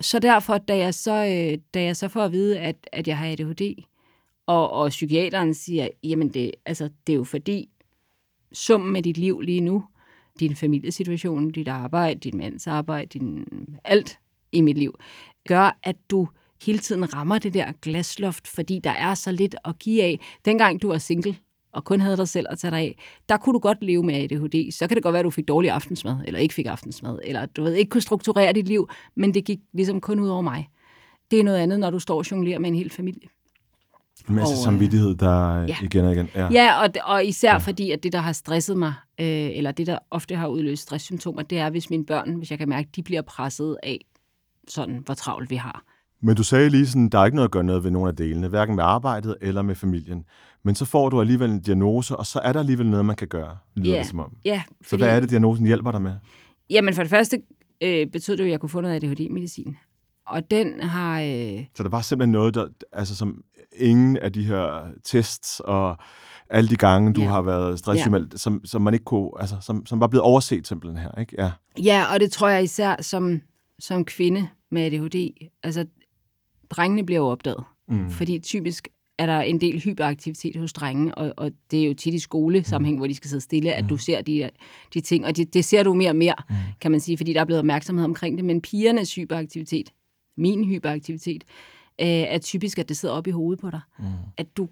[0.00, 3.18] Så derfor, da jeg så, øh, da jeg så får at vide, at, at jeg
[3.18, 3.82] har ADHD,
[4.46, 7.68] og, og psykiateren siger, jamen det, altså, det er jo fordi,
[8.56, 9.84] summen med dit liv lige nu,
[10.40, 13.44] din familiesituation, dit arbejde, din mands arbejde, din,
[13.84, 14.18] alt
[14.52, 14.94] i mit liv,
[15.48, 16.28] gør, at du
[16.62, 20.20] hele tiden rammer det der glasloft, fordi der er så lidt at give af.
[20.44, 21.36] Dengang du var single,
[21.72, 22.98] og kun havde dig selv at tage dig af,
[23.28, 24.72] der kunne du godt leve med ADHD.
[24.72, 27.46] Så kan det godt være, at du fik dårlig aftensmad, eller ikke fik aftensmad, eller
[27.46, 30.68] du ved, ikke kunne strukturere dit liv, men det gik ligesom kun ud over mig.
[31.30, 33.28] Det er noget andet, når du står og jonglerer med en hel familie.
[34.28, 35.64] En masse Og, øh, samvittighed, der ja.
[35.66, 35.76] ja.
[35.82, 36.28] igen og igen.
[36.34, 36.48] Ja.
[36.52, 37.58] Ja, og, og især ja.
[37.58, 41.42] fordi, at det, der har stresset mig, øh, eller det, der ofte har udløst stresssymptomer,
[41.42, 43.98] det er, hvis mine børn, hvis jeg kan mærke, de bliver presset af,
[44.68, 45.82] sådan, hvor travlt vi har.
[46.20, 48.16] Men du sagde lige sådan, der er ikke noget at gøre noget ved nogle af
[48.16, 50.24] delene, hverken med arbejdet eller med familien.
[50.64, 53.28] Men så får du alligevel en diagnose, og så er der alligevel noget, man kan
[53.28, 54.32] gøre, lyder Ja, det som om.
[54.44, 56.14] Ja, Så hvad er det, diagnosen hjælper dig med?
[56.70, 57.38] Jamen for det første
[57.80, 59.76] øh, betød det jo, at jeg kunne få noget ADHD-medicin.
[60.26, 61.20] Og den har...
[61.20, 63.42] Øh, Så der var simpelthen noget, der, altså som
[63.78, 65.96] ingen af de her tests og
[66.50, 67.28] alle de gange, du Ja.
[67.28, 70.98] har været stresssygemeldt, som, som man ikke kunne, altså som, som var blevet overset simpelthen
[71.02, 71.34] her, ikke?
[71.38, 71.50] Ja.
[71.82, 73.40] ja, og det tror jeg især som,
[73.78, 75.30] som kvinde med ADHD.
[75.62, 75.86] Altså,
[76.70, 77.64] drengene bliver jo opdaget.
[77.88, 78.10] Mm.
[78.10, 82.14] Fordi typisk er der en del hyperaktivitet hos drenge, og, og det er jo tit
[82.14, 84.50] i skolesammenhæng, hvor de skal sidde stille, at du ser de,
[84.94, 86.34] de ting, og det, det ser du mere og mere,
[86.80, 88.44] kan man sige, fordi der er blevet opmærksomhed omkring det.
[88.44, 89.92] Men pigernes hyperaktivitet,
[90.36, 91.44] min hyperaktivitet,
[92.00, 93.80] øh, er typisk, at det sidder op i hovedet på dig.
[93.98, 94.04] Mm.
[94.36, 94.68] At du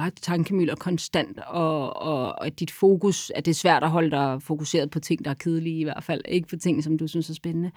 [0.00, 4.10] har tankemøller konstant, og, og, og at dit fokus, at det er svært at holde
[4.10, 7.06] dig fokuseret på ting, der er kedelige i hvert fald, ikke på ting, som du
[7.06, 7.70] synes er spændende.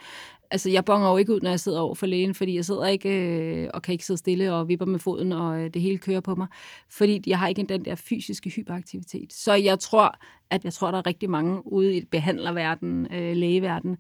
[0.52, 2.88] Altså, jeg bonger jo ikke ud, når jeg sidder over for lægen, fordi jeg sidder
[2.88, 5.98] ikke øh, og kan ikke sidde stille og vipper med foden, og øh, det hele
[5.98, 6.48] kører på mig,
[6.90, 9.34] fordi jeg har ikke den der fysiske hyperaktivitet.
[9.34, 10.16] Så jeg tror,
[10.50, 13.98] at jeg tror, der er rigtig mange ude i behandlerverden, øh, lægeverden,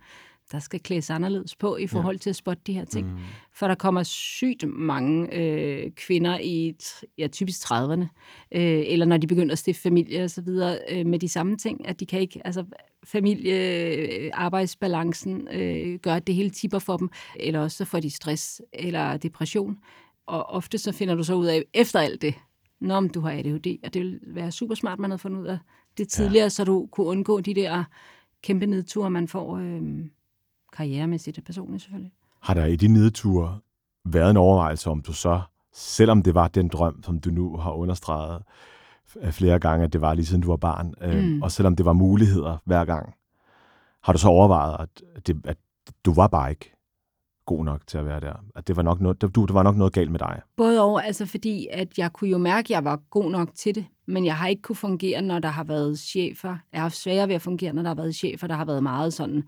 [0.51, 3.11] der skal klædes anderledes på i forhold til at spotte de her ting.
[3.11, 3.17] Mm.
[3.53, 6.75] For der kommer sygt mange øh, kvinder i
[7.17, 8.05] ja, typisk 30'erne,
[8.51, 11.57] øh, eller når de begynder at stifte familie og så videre, øh, med de samme
[11.57, 12.65] ting, at de kan ikke, altså
[13.03, 13.55] familie,
[13.95, 18.09] øh, arbejdsbalancen øh, gør, at det hele tipper for dem, eller også så får de
[18.09, 19.77] stress eller depression.
[20.25, 22.35] Og ofte så finder du så ud af, efter alt det,
[22.79, 25.57] når du har ADHD, og det vil være super smart, man havde fundet ud af
[25.97, 26.49] det tidligere, ja.
[26.49, 27.83] så du kunne undgå de der
[28.43, 29.81] kæmpe nedture, man får øh,
[30.77, 32.11] karrieremæssigt og personligt selvfølgelig.
[32.41, 33.59] Har der i de nedture
[34.05, 35.41] været en overvejelse om du så,
[35.73, 38.43] selvom det var den drøm, som du nu har understreget
[39.31, 41.41] flere gange, at det var lige siden du var barn, øh, Mm.
[41.41, 43.13] og selvom det var muligheder hver gang,
[44.03, 44.75] har du så overvejet,
[45.15, 45.57] at, det, at
[46.05, 46.73] du var bare ikke
[47.45, 48.33] god nok til at være der?
[48.55, 50.41] At det var nok noget, du, det var nok noget galt med dig?
[50.57, 53.75] Både over, altså fordi, at jeg kunne jo mærke, at jeg var god nok til
[53.75, 56.49] det, men jeg har ikke kunne fungere, når der har været chefer.
[56.49, 58.83] Jeg har haft sværere ved at fungere, når der har været chefer, der har været
[58.83, 59.43] meget sådan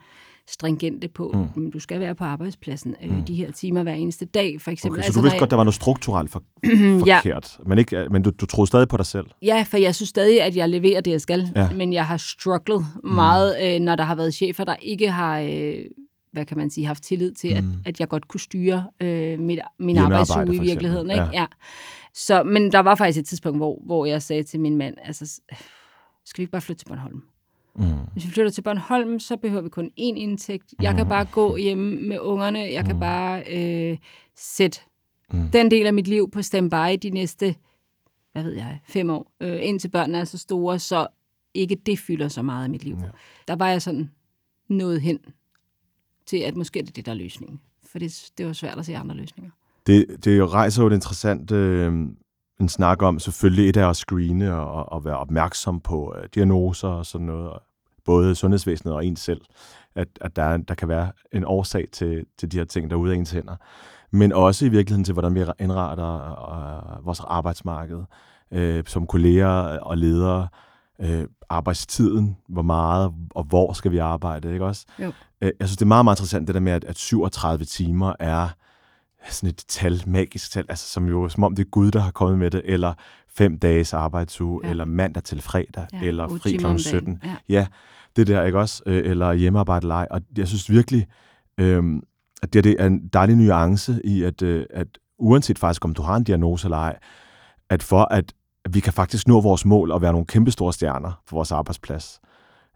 [0.52, 1.62] stringente på, mm.
[1.62, 3.24] men du skal være på arbejdspladsen øh, Mm.
[3.26, 4.98] de her timer hver eneste dag, for eksempel.
[5.00, 6.44] Okay, så altså, du vidste jeg- godt, der var noget strukturelt for,
[7.06, 9.26] ja, forkert, men, ikke, men du, du troede stadig på dig selv?
[9.42, 11.52] Ja, for jeg synes stadig, at jeg leverer det, jeg skal.
[11.56, 11.62] Ja.
[11.62, 11.70] Ja.
[11.74, 15.76] Men jeg har strugglet meget, øh, når der har været chefer, der ikke har øh,
[16.34, 17.70] hvad kan man sige, haft tillid til, mm.
[17.72, 21.12] at, at jeg godt kunne styre øh, mit, min arbejdsuge i virkeligheden.
[21.12, 21.24] Ikke?
[21.34, 21.46] Ja.
[22.14, 25.42] Så, men der var faktisk et tidspunkt, hvor, hvor jeg sagde til min mand, altså,
[26.26, 27.22] skal vi ikke bare flytte til Bornholm?
[27.80, 27.86] Mm.
[28.14, 30.74] Hvis vi flytter til Bornholm, så behøver vi kun én indtægt.
[30.82, 32.60] Jeg kan bare gå hjemme med ungerne.
[32.60, 33.98] Jeg kan bare øh,
[34.36, 34.80] sætte
[35.34, 35.50] Mm.
[35.54, 37.56] den del af mit liv på standby de næste,
[38.32, 41.08] hvad ved jeg, fem år, øh, indtil børnene er så store, så
[41.54, 42.98] ikke det fylder så meget af mit liv.
[43.02, 43.08] Ja.
[43.48, 44.12] Der var jeg sådan
[44.70, 45.20] nået hen
[46.26, 47.60] til, at måske er det det, der er løsningen.
[47.92, 49.52] For det, det var svært at se andre løsninger.
[49.88, 51.94] Det, det jo rejser jo et interessant øh,
[52.60, 56.88] en snak om, selvfølgelig et af at screene og, og være opmærksom på øh, diagnoser
[56.88, 57.62] og sådan noget, og
[58.10, 59.42] både sundhedsvæsenet og ens selv,
[59.96, 62.96] at, at der, er- der kan være en årsag til, til de her ting, der
[62.96, 63.56] er ude af ens hænder.
[64.12, 66.16] Men også i virkeligheden til, hvordan vi indretter
[66.98, 68.00] øh, vores arbejdsmarked
[68.52, 69.48] øh, som kolleger
[69.80, 70.48] og ledere,
[71.02, 74.86] øh, arbejdstiden, hvor meget og hvor skal vi arbejde, ikke også?
[75.00, 75.12] Jo.
[75.42, 78.14] Øh, jeg synes, det er meget, meget interessant, det der med, at, at 37 timer
[78.20, 78.48] er
[79.30, 82.12] sådan et tal, magisk tal, altså som jo, som om det er Gud, der har
[82.12, 82.94] kommet med det, eller
[83.36, 84.70] fem dages arbejdsuge, ja.
[84.70, 86.66] Eller mandag til fredag, ja, eller fri kl.
[86.66, 86.80] om dagen.
[86.80, 87.22] 17.
[87.24, 87.36] Ja.
[87.50, 87.68] Ja,
[88.16, 88.84] det der, ikke også?
[88.86, 90.08] Øh, eller hjemmearbejde leg.
[90.12, 91.08] Og jeg synes virkelig,
[91.58, 91.84] øh,
[92.42, 94.88] at det, det er en dejlig nuance i, at, øh, at
[95.20, 96.98] uanset faktisk, om du har en diagnose eller ej,
[97.70, 98.34] at for at
[98.70, 102.20] vi kan faktisk nå vores mål og være nogle kæmpe store stjerner på vores arbejdsplads,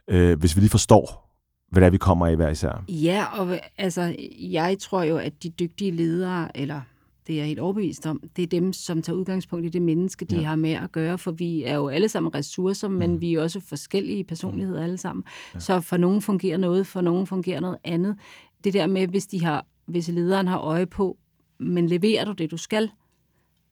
[0.08, 1.24] øh, hvis vi lige forstår,
[1.72, 2.84] hvad det er, vi kommer af hver især.
[2.88, 6.82] Ja, og altså, jeg tror jo, at de dygtige ledere, eller
[7.28, 10.26] det er jeg helt overbevist om, det er dem, som tager udgangspunkt i det menneske,
[10.26, 10.42] de Ja.
[10.42, 13.22] har med at gøre, for vi er jo alle sammen ressourcer, men Mm.
[13.22, 15.24] vi er også forskellige personligheder alle sammen.
[15.54, 15.60] Ja.
[15.60, 18.16] Så for nogen fungerer noget, for nogen fungerer noget andet.
[18.64, 21.18] Det der med, hvis, de har, hvis lederen har øje på,
[21.60, 22.90] men leverer du det, du skal,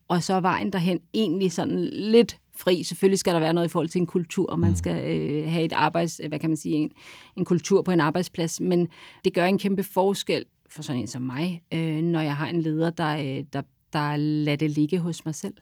[0.07, 2.83] og så er vejen derhen egentlig sådan lidt fri.
[2.83, 4.75] Selvfølgelig skal der være noget i forhold til en kultur, og man Mm.
[4.75, 6.91] skal øh, have et arbejds, hvad kan man sige, en,
[7.37, 8.87] en kultur på en arbejdsplads, men
[9.25, 12.61] det gør en kæmpe forskel for sådan en som mig, øh, når jeg har en
[12.61, 13.61] leder, der, øh, der,
[13.93, 15.53] der lader det ligge hos mig selv.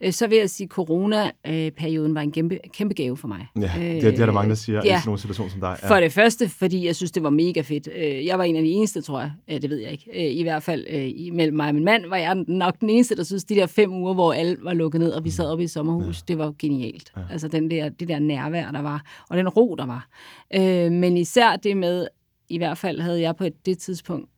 [0.00, 3.46] Øh, så vil jeg sige, at corona-perioden var en kæmpe, kæmpe gave for mig.
[3.56, 4.82] Ja, det, det er der mange, der siger ja.
[4.84, 4.96] i ja.
[4.96, 5.78] sådan nogle situationer som dig.
[5.88, 7.88] For det første, fordi jeg synes, det var mega fedt.
[7.96, 9.32] Øh, Jeg var en af de eneste, tror jeg.
[9.50, 10.10] Øh, Det ved jeg ikke.
[10.14, 13.16] Øh, I hvert fald øh, imellem mig og min mand var jeg nok den eneste,
[13.16, 15.64] der synes, de der fem uger, hvor alt var lukket ned, og vi sad oppe
[15.64, 17.12] i sommerhus, det var genialt.
[17.16, 17.22] Ja.
[17.30, 20.08] Altså den der, det der nærvær, der var, og den ro, der var.
[20.54, 22.06] Øh, Men især det med,
[22.48, 24.28] i hvert fald havde jeg på et, det tidspunkt,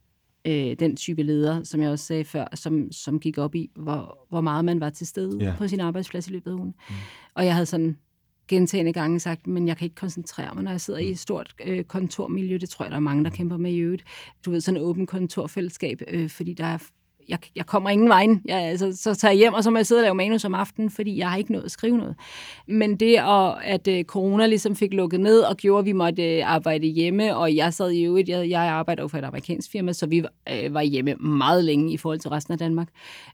[0.47, 4.26] øh, den type leder, som jeg også sagde før, som, som gik op i, hvor,
[4.28, 5.55] hvor meget man var til stede Ja.
[5.59, 6.74] på sin arbejdsplads i løbet af ugen.
[6.88, 6.94] Mm.
[7.34, 7.97] Og jeg havde sådan
[8.49, 11.55] gentagende gange sagt, men jeg kan ikke koncentrere mig, når jeg sidder i et stort
[11.66, 12.57] øh, kontormiljø.
[12.57, 14.05] Det tror jeg, der er mange, der kæmper med i øvrigt.
[14.44, 16.78] Du ved, sådan et åbent kontorfællesskab, øh, fordi der er
[17.29, 18.43] jeg, jeg kommer ingen vejen.
[18.45, 20.55] Jeg, altså, så tager jeg hjem, og så må jeg sidde og lave manus om
[20.55, 22.14] aftenen, fordi jeg har ikke nået at skrive noget.
[22.68, 26.37] Men det, at, at øh, corona ligesom fik lukket ned og gjorde, at vi måtte
[26.37, 29.70] øh, arbejde hjemme, og jeg sad i øvrigt, jeg, jeg arbejder jo for et amerikansk
[29.70, 32.89] firma, så vi øh, var hjemme meget længe i forhold til resten af Danmark.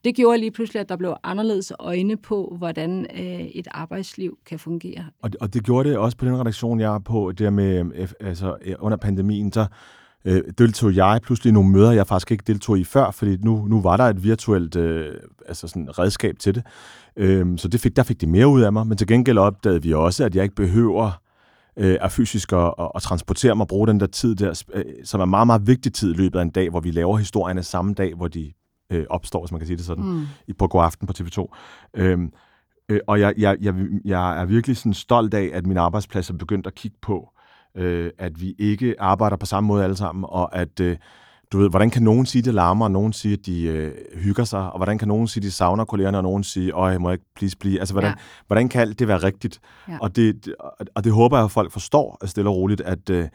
[0.04, 4.58] Det gjorde lige pludselig, at der blev anderledes øjne på, hvordan øh, et arbejdsliv kan
[4.58, 5.04] fungere.
[5.22, 7.84] Og, og det gjorde det også på den redaktion, jeg er på, det der med,
[7.94, 9.66] øh, altså øh, under pandemien, så
[10.24, 13.66] øh, deltog jeg pludselig i nogle møder, jeg faktisk ikke deltog i før, fordi nu,
[13.66, 15.14] nu var der et virtuelt øh,
[15.48, 16.62] altså sådan redskab til det.
[17.16, 19.82] Øh, så det fik, der fik det mere ud af mig, men til gengæld opdagede
[19.82, 21.22] vi også, at jeg ikke behøver
[21.76, 24.84] øh, er fysisk at, at, at transportere mig og bruge den der tid der, øh,
[25.04, 27.62] som er meget, meget vigtig tid i løbet af en dag, hvor vi laver historierne
[27.62, 28.52] samme dag, hvor de
[28.92, 30.26] øh, opstår, hvis man kan sige det sådan, Mm.
[30.48, 31.46] i på God Aften på TV2.
[31.94, 32.32] Øhm,
[32.88, 36.34] øh, og jeg, jeg, jeg, jeg er virkelig sådan stolt af, at min arbejdsplads er
[36.34, 37.30] begyndt at kigge på,
[37.76, 40.96] øh, at vi ikke arbejder på samme måde alle sammen, og at, øh,
[41.52, 44.44] du ved, hvordan kan nogen sige, det larmer, og nogen sige, at de øh, hygger
[44.44, 47.08] sig, og hvordan kan nogen sige, at de savner kollegerne, og nogen sige, åh, må
[47.08, 47.78] jeg ikke please blive?
[47.80, 48.14] Altså, hvordan, Ja.
[48.46, 49.60] hvordan kan alt det være rigtigt?
[49.88, 49.98] Ja.
[50.00, 50.54] Og, det,
[50.94, 53.28] og det håber jeg, at folk forstår øh, stille og roligt, at, øh,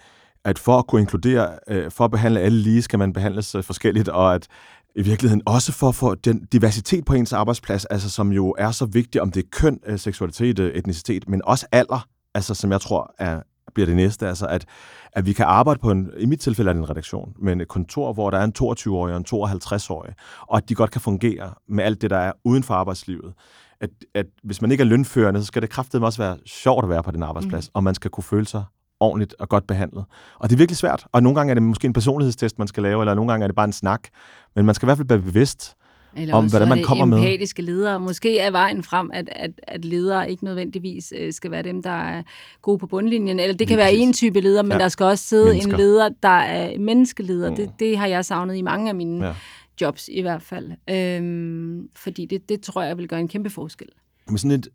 [0.45, 3.63] at for at kunne inkludere, øh, for at behandle alle lige, skal man behandles øh,
[3.63, 4.47] forskelligt, og at
[4.95, 8.71] i virkeligheden også for at få den diversitet på ens arbejdsplads, altså som jo er
[8.71, 12.71] så vigtig, om det er køn, øh, seksualitet, øh, etnicitet, men også alder, altså som
[12.71, 13.41] jeg tror er,
[13.73, 14.65] bliver det næste, altså at,
[15.11, 17.67] at vi kan arbejde på en, i mit tilfælde er det en redaktion, men et
[17.67, 21.53] kontor, hvor der er en 22-årig og en 52-årig, og at de godt kan fungere
[21.67, 23.33] med alt det, der er uden for arbejdslivet.
[23.81, 26.89] At, at hvis man ikke er lønførende, så skal det kraftedeme også være sjovt at
[26.89, 27.71] være på den arbejdsplads, mm.
[27.73, 28.63] og man skal kunne føle sig
[28.99, 30.05] ordentligt og godt behandlet.
[30.39, 32.83] Og det er virkelig svært, og nogle gange er det måske en personlighedstest, man skal
[32.83, 34.07] lave, eller nogle gange er det bare en snak,
[34.55, 35.75] men man skal i hvert fald være bevidst,
[36.15, 37.17] Eller om, hvordan man kommer med.
[37.17, 37.99] empatiske ledere.
[37.99, 41.89] Måske er vejen frem, at, at, at ledere ikke nødvendigvis øh, skal være dem, der
[41.89, 42.23] er
[42.61, 43.39] gode på bundlinjen.
[43.39, 44.77] Eller det kan være en type leder, men Ja.
[44.77, 45.71] der skal også sidde Mennesker.
[45.73, 47.49] en leder, der er menneskeleder.
[47.49, 47.55] Mm.
[47.55, 49.27] Det, det har jeg savnet i mange af mine Ja.
[49.29, 49.35] ja.
[49.81, 50.71] jobs i hvert fald.
[50.89, 53.87] Øhm, fordi det, det tror jeg vil gøre en kæmpe forskel.
[54.29, 54.67] med sådan et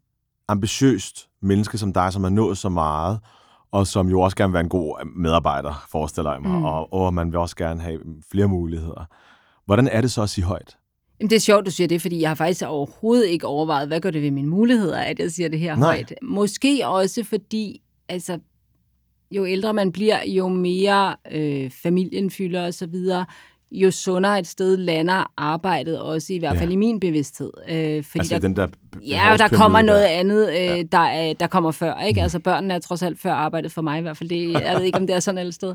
[0.48, 3.18] ambitiøst menneske som dig, som har nået så meget,
[3.72, 6.64] og som jo også gerne vil være en god medarbejder, forestiller jeg mig, Mm.
[6.64, 9.04] og, og man vil også gerne have flere muligheder.
[9.66, 10.76] Hvordan er det så at sige højt?
[11.22, 14.00] Jamen, det er sjovt, du siger det, fordi jeg har faktisk overhovedet ikke overvejet, hvad
[14.00, 15.94] gør det ved mine muligheder, at jeg siger det her Nej.
[15.94, 16.14] højt.
[16.22, 18.38] Måske også fordi, altså,
[19.30, 23.26] jo ældre man bliver, jo mere øh, familien fylder og så videre,
[23.72, 26.60] jo sundere et sted lander arbejdet også, i hvert Ja.
[26.60, 27.50] fald i min bevidsthed.
[27.68, 28.66] Øh, fordi altså der, den der
[29.06, 30.08] Ja, og der kommer noget der.
[30.08, 30.82] andet, øh, ja.
[30.92, 32.00] der, er, der kommer før.
[32.00, 32.22] Ikke?
[32.22, 34.28] Altså børnene er trods alt før arbejdet for mig i hvert fald.
[34.30, 35.74] Det, jeg ved ikke, om det er sådan et sted.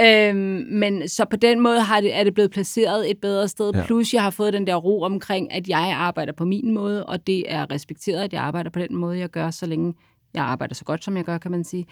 [0.00, 0.36] Øhm,
[0.70, 3.70] men så på den måde har det, er det blevet placeret et bedre sted.
[3.74, 3.78] Ja.
[3.78, 3.86] Ja.
[3.86, 7.26] Plus jeg har fået den der ro omkring, at jeg arbejder på min måde, og
[7.26, 9.94] det er respekteret, at jeg arbejder på den måde, jeg gør, så længe
[10.34, 11.86] jeg arbejder så godt, som jeg gør, kan man sige.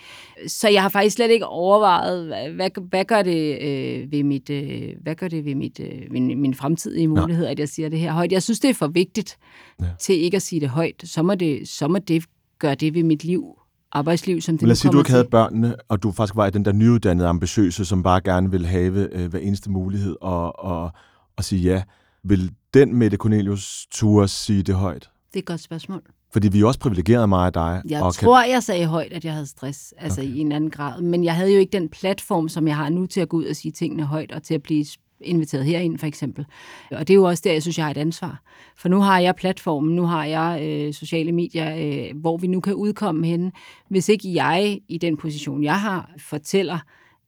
[0.46, 4.88] Så jeg har faktisk slet ikke overvejet, hvad, hvad, gør det øh, ved mit, øh,
[5.02, 8.12] hvad gør det ved mit, øh, min, min fremtidige mulighed, at jeg siger det her
[8.12, 8.32] højt.
[8.32, 9.38] Jeg synes, det er for vigtigt
[9.80, 9.86] Ja.
[10.00, 11.02] til ikke at sige det højt.
[11.04, 12.24] Så må det, så må det
[12.58, 13.58] gøre det ved mit liv,
[13.92, 16.50] arbejdsliv, som det lad os sige, du ikke havde børnene, og du faktisk var i
[16.50, 20.90] den der nyuddannede, ambitiøse, som bare gerne vil have øh, hver eneste mulighed og, og,
[21.36, 21.82] og sige ja.
[22.24, 25.10] Vil den Mette Cornelius ture sige det højt?
[25.32, 26.02] Det er et godt spørgsmål.
[26.32, 27.82] Fordi vi er også privilegeret mig og dig.
[27.88, 30.30] Jeg og tror, jeg sagde højt, at jeg havde stress, altså okay.
[30.30, 31.02] i en anden grad.
[31.02, 33.44] Men jeg havde jo ikke den platform, som jeg har nu til at gå ud
[33.44, 34.84] og sige tingene højt, og til at blive
[35.20, 36.46] inviteret herind, for eksempel.
[36.90, 38.42] Og det er jo også der, jeg synes, jeg har et ansvar.
[38.76, 42.60] For nu har jeg platformen, nu har jeg øh, sociale medier, øh, hvor vi nu
[42.60, 43.52] kan udkomme henne.
[43.88, 46.78] Hvis ikke jeg, i den position, jeg har, fortæller,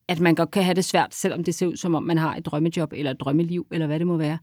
[0.09, 2.36] at man godt kan have det svært, selvom det ser ud som om, man har
[2.36, 4.38] et drømmejob eller et drømmeliv, eller hvad det må være,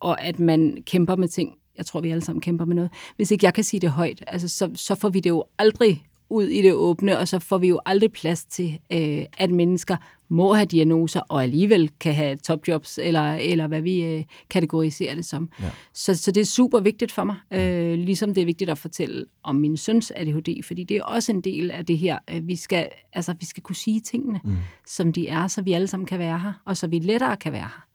[0.00, 2.90] og at man kæmper med ting, jeg tror, vi alle sammen kæmper med noget.
[3.16, 6.06] Hvis ikke jeg kan sige det højt, altså, så, så får vi det jo aldrig
[6.28, 9.96] ud i det åbne, og så får vi jo aldrig plads til, øh, at mennesker
[10.28, 15.24] må have diagnoser, og alligevel kan have topjobs, eller, eller hvad vi øh, kategoriserer det
[15.24, 15.48] som.
[15.60, 15.70] Ja.
[15.92, 19.24] Så, så det er super vigtigt for mig, øh, ligesom det er vigtigt at fortælle
[19.42, 22.18] om min søns ADHD, fordi det er også en del af det her.
[22.42, 24.56] Vi skal, altså, vi skal kunne sige tingene, mm.
[24.86, 27.52] som de er, så vi alle sammen kan være her, og så vi lettere kan
[27.52, 27.86] være her.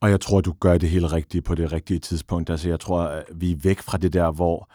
[0.00, 2.50] Og jeg tror, du gør det helt rigtigt på det rigtige tidspunkt.
[2.50, 4.68] Altså, jeg tror, vi er væk fra det der, hvor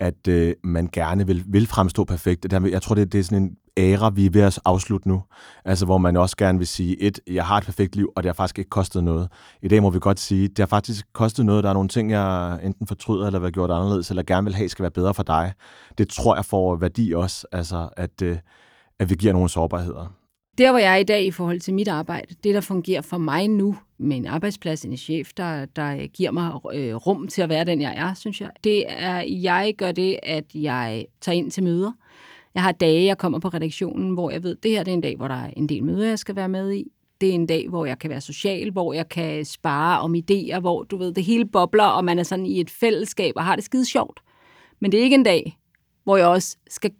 [0.00, 2.52] at øh, man gerne vil, vil fremstå perfekt.
[2.52, 5.22] Jeg tror, det, det er sådan en æra, vi er ved at afslutte nu.
[5.64, 8.28] Altså, hvor man også gerne vil sige, et, jeg har et perfekt liv, og det
[8.28, 9.28] har faktisk ikke kostet noget.
[9.62, 11.64] I dag må vi godt sige, det har faktisk kostet noget.
[11.64, 14.54] Der er nogle ting, jeg enten fortryder, eller vil have gjort anderledes, eller gerne vil
[14.54, 15.52] have, skal være bedre for dig.
[15.98, 18.38] Det tror jeg får værdi også, altså, at, øh,
[18.98, 20.12] at vi giver nogle sårbarheder.
[20.58, 23.18] Der, hvor jeg er i dag i forhold til mit arbejde, det, der fungerer for
[23.18, 27.48] mig nu, med en arbejdsplads, en chef, der, der giver mig øh, rum til at
[27.48, 31.50] være den, jeg er, synes jeg, det er, jeg gør det, at jeg tager ind
[31.50, 31.92] til møder.
[32.54, 35.00] Jeg har dage, jeg kommer på redaktionen, hvor jeg ved, det her det er en
[35.00, 36.84] dag, hvor der er en del møder, jeg skal være med i.
[37.20, 40.60] Det er en dag, hvor jeg kan være social, hvor jeg kan spare om idéer,
[40.60, 43.56] hvor du ved, det hele bobler, og man er sådan i et fællesskab og har
[43.56, 44.20] det skide sjovt.
[44.80, 45.58] Men det er ikke en dag,
[46.04, 46.90] hvor jeg også skal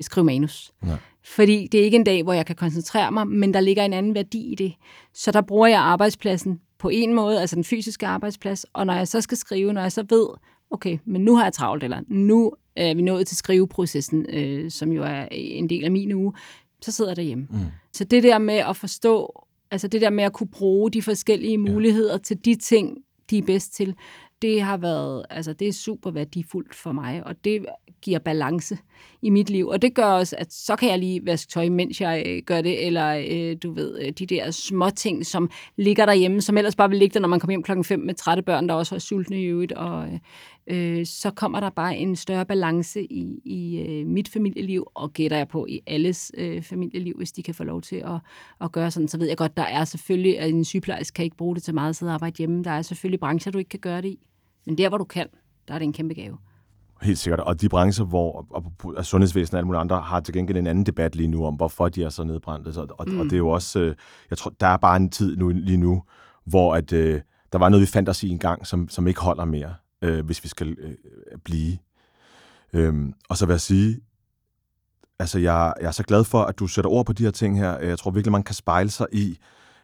[0.00, 0.72] skrive manus.
[0.82, 0.96] Nej.
[1.24, 3.92] Fordi det er ikke en dag, hvor jeg kan koncentrere mig, men der ligger en
[3.92, 4.74] anden værdi i det.
[5.14, 9.08] Så der bruger jeg arbejdspladsen på en måde, altså den fysiske arbejdsplads, og når jeg
[9.08, 10.26] så skal skrive, når jeg så ved,
[10.70, 14.92] okay, men nu har jeg travlt, eller nu er vi nået til skriveprocessen, øh, som
[14.92, 16.32] jo er en del af min uge,
[16.80, 17.46] så sidder jeg derhjemme.
[17.50, 17.58] Mm.
[17.92, 21.58] Så det der med at forstå, altså det der med at kunne bruge de forskellige
[21.58, 22.98] muligheder til de ting,
[23.30, 23.94] de er bedst til,
[24.42, 27.66] det har været, altså det er super værdifuldt for mig, og det
[28.02, 28.78] giver balance
[29.22, 29.68] i mit liv.
[29.68, 32.60] Og det gør også, at så kan jeg lige vaske tøj, mens jeg øh, gør
[32.60, 36.76] det, eller øh, du ved, øh, de der små ting, som ligger derhjemme, som ellers
[36.76, 38.94] bare vil ligge der, når man kommer hjem klokken 5 med trætte børn, der også
[38.94, 40.18] er sultne i øvrigt, og øh,
[40.66, 45.36] øh, så kommer der bare en større balance i, i øh, mit familieliv, og gætter
[45.36, 48.18] jeg på i alles øh, familieliv, hvis de kan få lov til at,
[48.60, 49.08] at gøre sådan.
[49.08, 51.74] Så ved jeg godt, der er selvfølgelig, at en sygeplejerske kan ikke bruge det til
[51.74, 52.64] meget at sidde og arbejde hjemme.
[52.64, 54.26] Der er selvfølgelig brancher, du ikke kan gøre det i.
[54.66, 55.26] Men der, hvor du kan,
[55.68, 56.36] der er det en kæmpe gave.
[57.02, 57.40] Helt sikkert.
[57.40, 58.46] Og de brancher, hvor
[58.96, 61.54] og sundhedsvæsenet og alle mulige andre har til gengæld en anden debat lige nu om,
[61.54, 62.72] hvorfor de er så nedbrændte.
[62.72, 63.18] Så, og, mm.
[63.20, 63.94] og det er jo også, øh,
[64.30, 66.02] jeg tror, der er bare en tid nu, lige nu,
[66.44, 67.20] hvor at, øh,
[67.52, 69.74] der var noget, vi fandt os i en gang, som, som ikke holder mere,
[70.04, 71.78] øh, hvis vi skal øh, øh, blive.
[72.72, 74.00] Øhm, og så vil jeg sige,
[75.18, 77.58] altså jeg, jeg er så glad for, at du sætter ord på de her ting
[77.58, 77.78] her.
[77.78, 79.38] Jeg tror virkelig, man kan spejle sig i,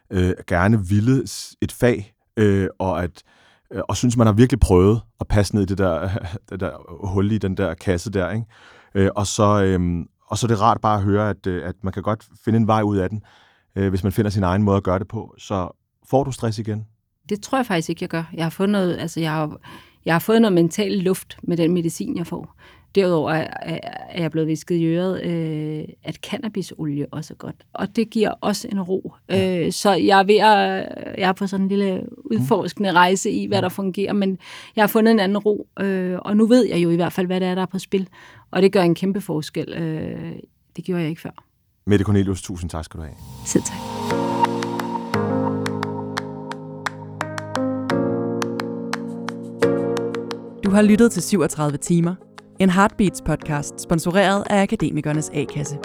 [0.09, 1.23] øh, gerne ville
[1.61, 3.23] et fag, øh, og at
[3.71, 6.09] øh, og synes, man har virkelig prøvet at passe ned i det der,
[6.49, 6.71] det der
[7.07, 8.45] hul i den der kasse der, ikke?
[8.95, 11.75] Øh, og, så, øh, og så er det rart bare at høre, at, øh, at
[11.83, 13.21] man kan godt finde en vej ud af den,
[13.75, 15.35] øh, hvis man finder sin egen måde at gøre det på.
[15.37, 15.69] Så
[16.09, 16.87] får du stress igen?
[17.29, 18.23] Det tror jeg faktisk ikke, jeg gør.
[18.33, 19.57] Jeg har fundet, altså jeg har,
[20.05, 22.55] jeg har fået noget mental luft med den medicin, jeg får.
[22.95, 27.55] Derudover er, jeg blevet visket i øret, øh, at cannabisolie også er godt.
[27.73, 29.13] Og det giver også en ro.
[29.31, 30.87] Øh, så jeg er ved at,
[31.19, 34.37] jeg er på sådan en lille udforskende rejse i, hvad der fungerer, men
[34.75, 37.27] jeg har fundet en anden ro, øh, og nu ved jeg jo i hvert fald,
[37.27, 38.07] hvad det er, der er på spil.
[38.51, 39.73] Og det gør en kæmpe forskel.
[39.73, 40.35] Øh,
[40.75, 41.45] det gjorde jeg ikke før.
[41.85, 43.15] Mette Cornelius, tusind tak skal du have.
[43.45, 44.30] Selv tak.
[50.71, 52.15] Du har lyttet til 37 timer.
[52.59, 55.77] En Heartbeats podcast, sponsoreret af Akademikernes A-kasse.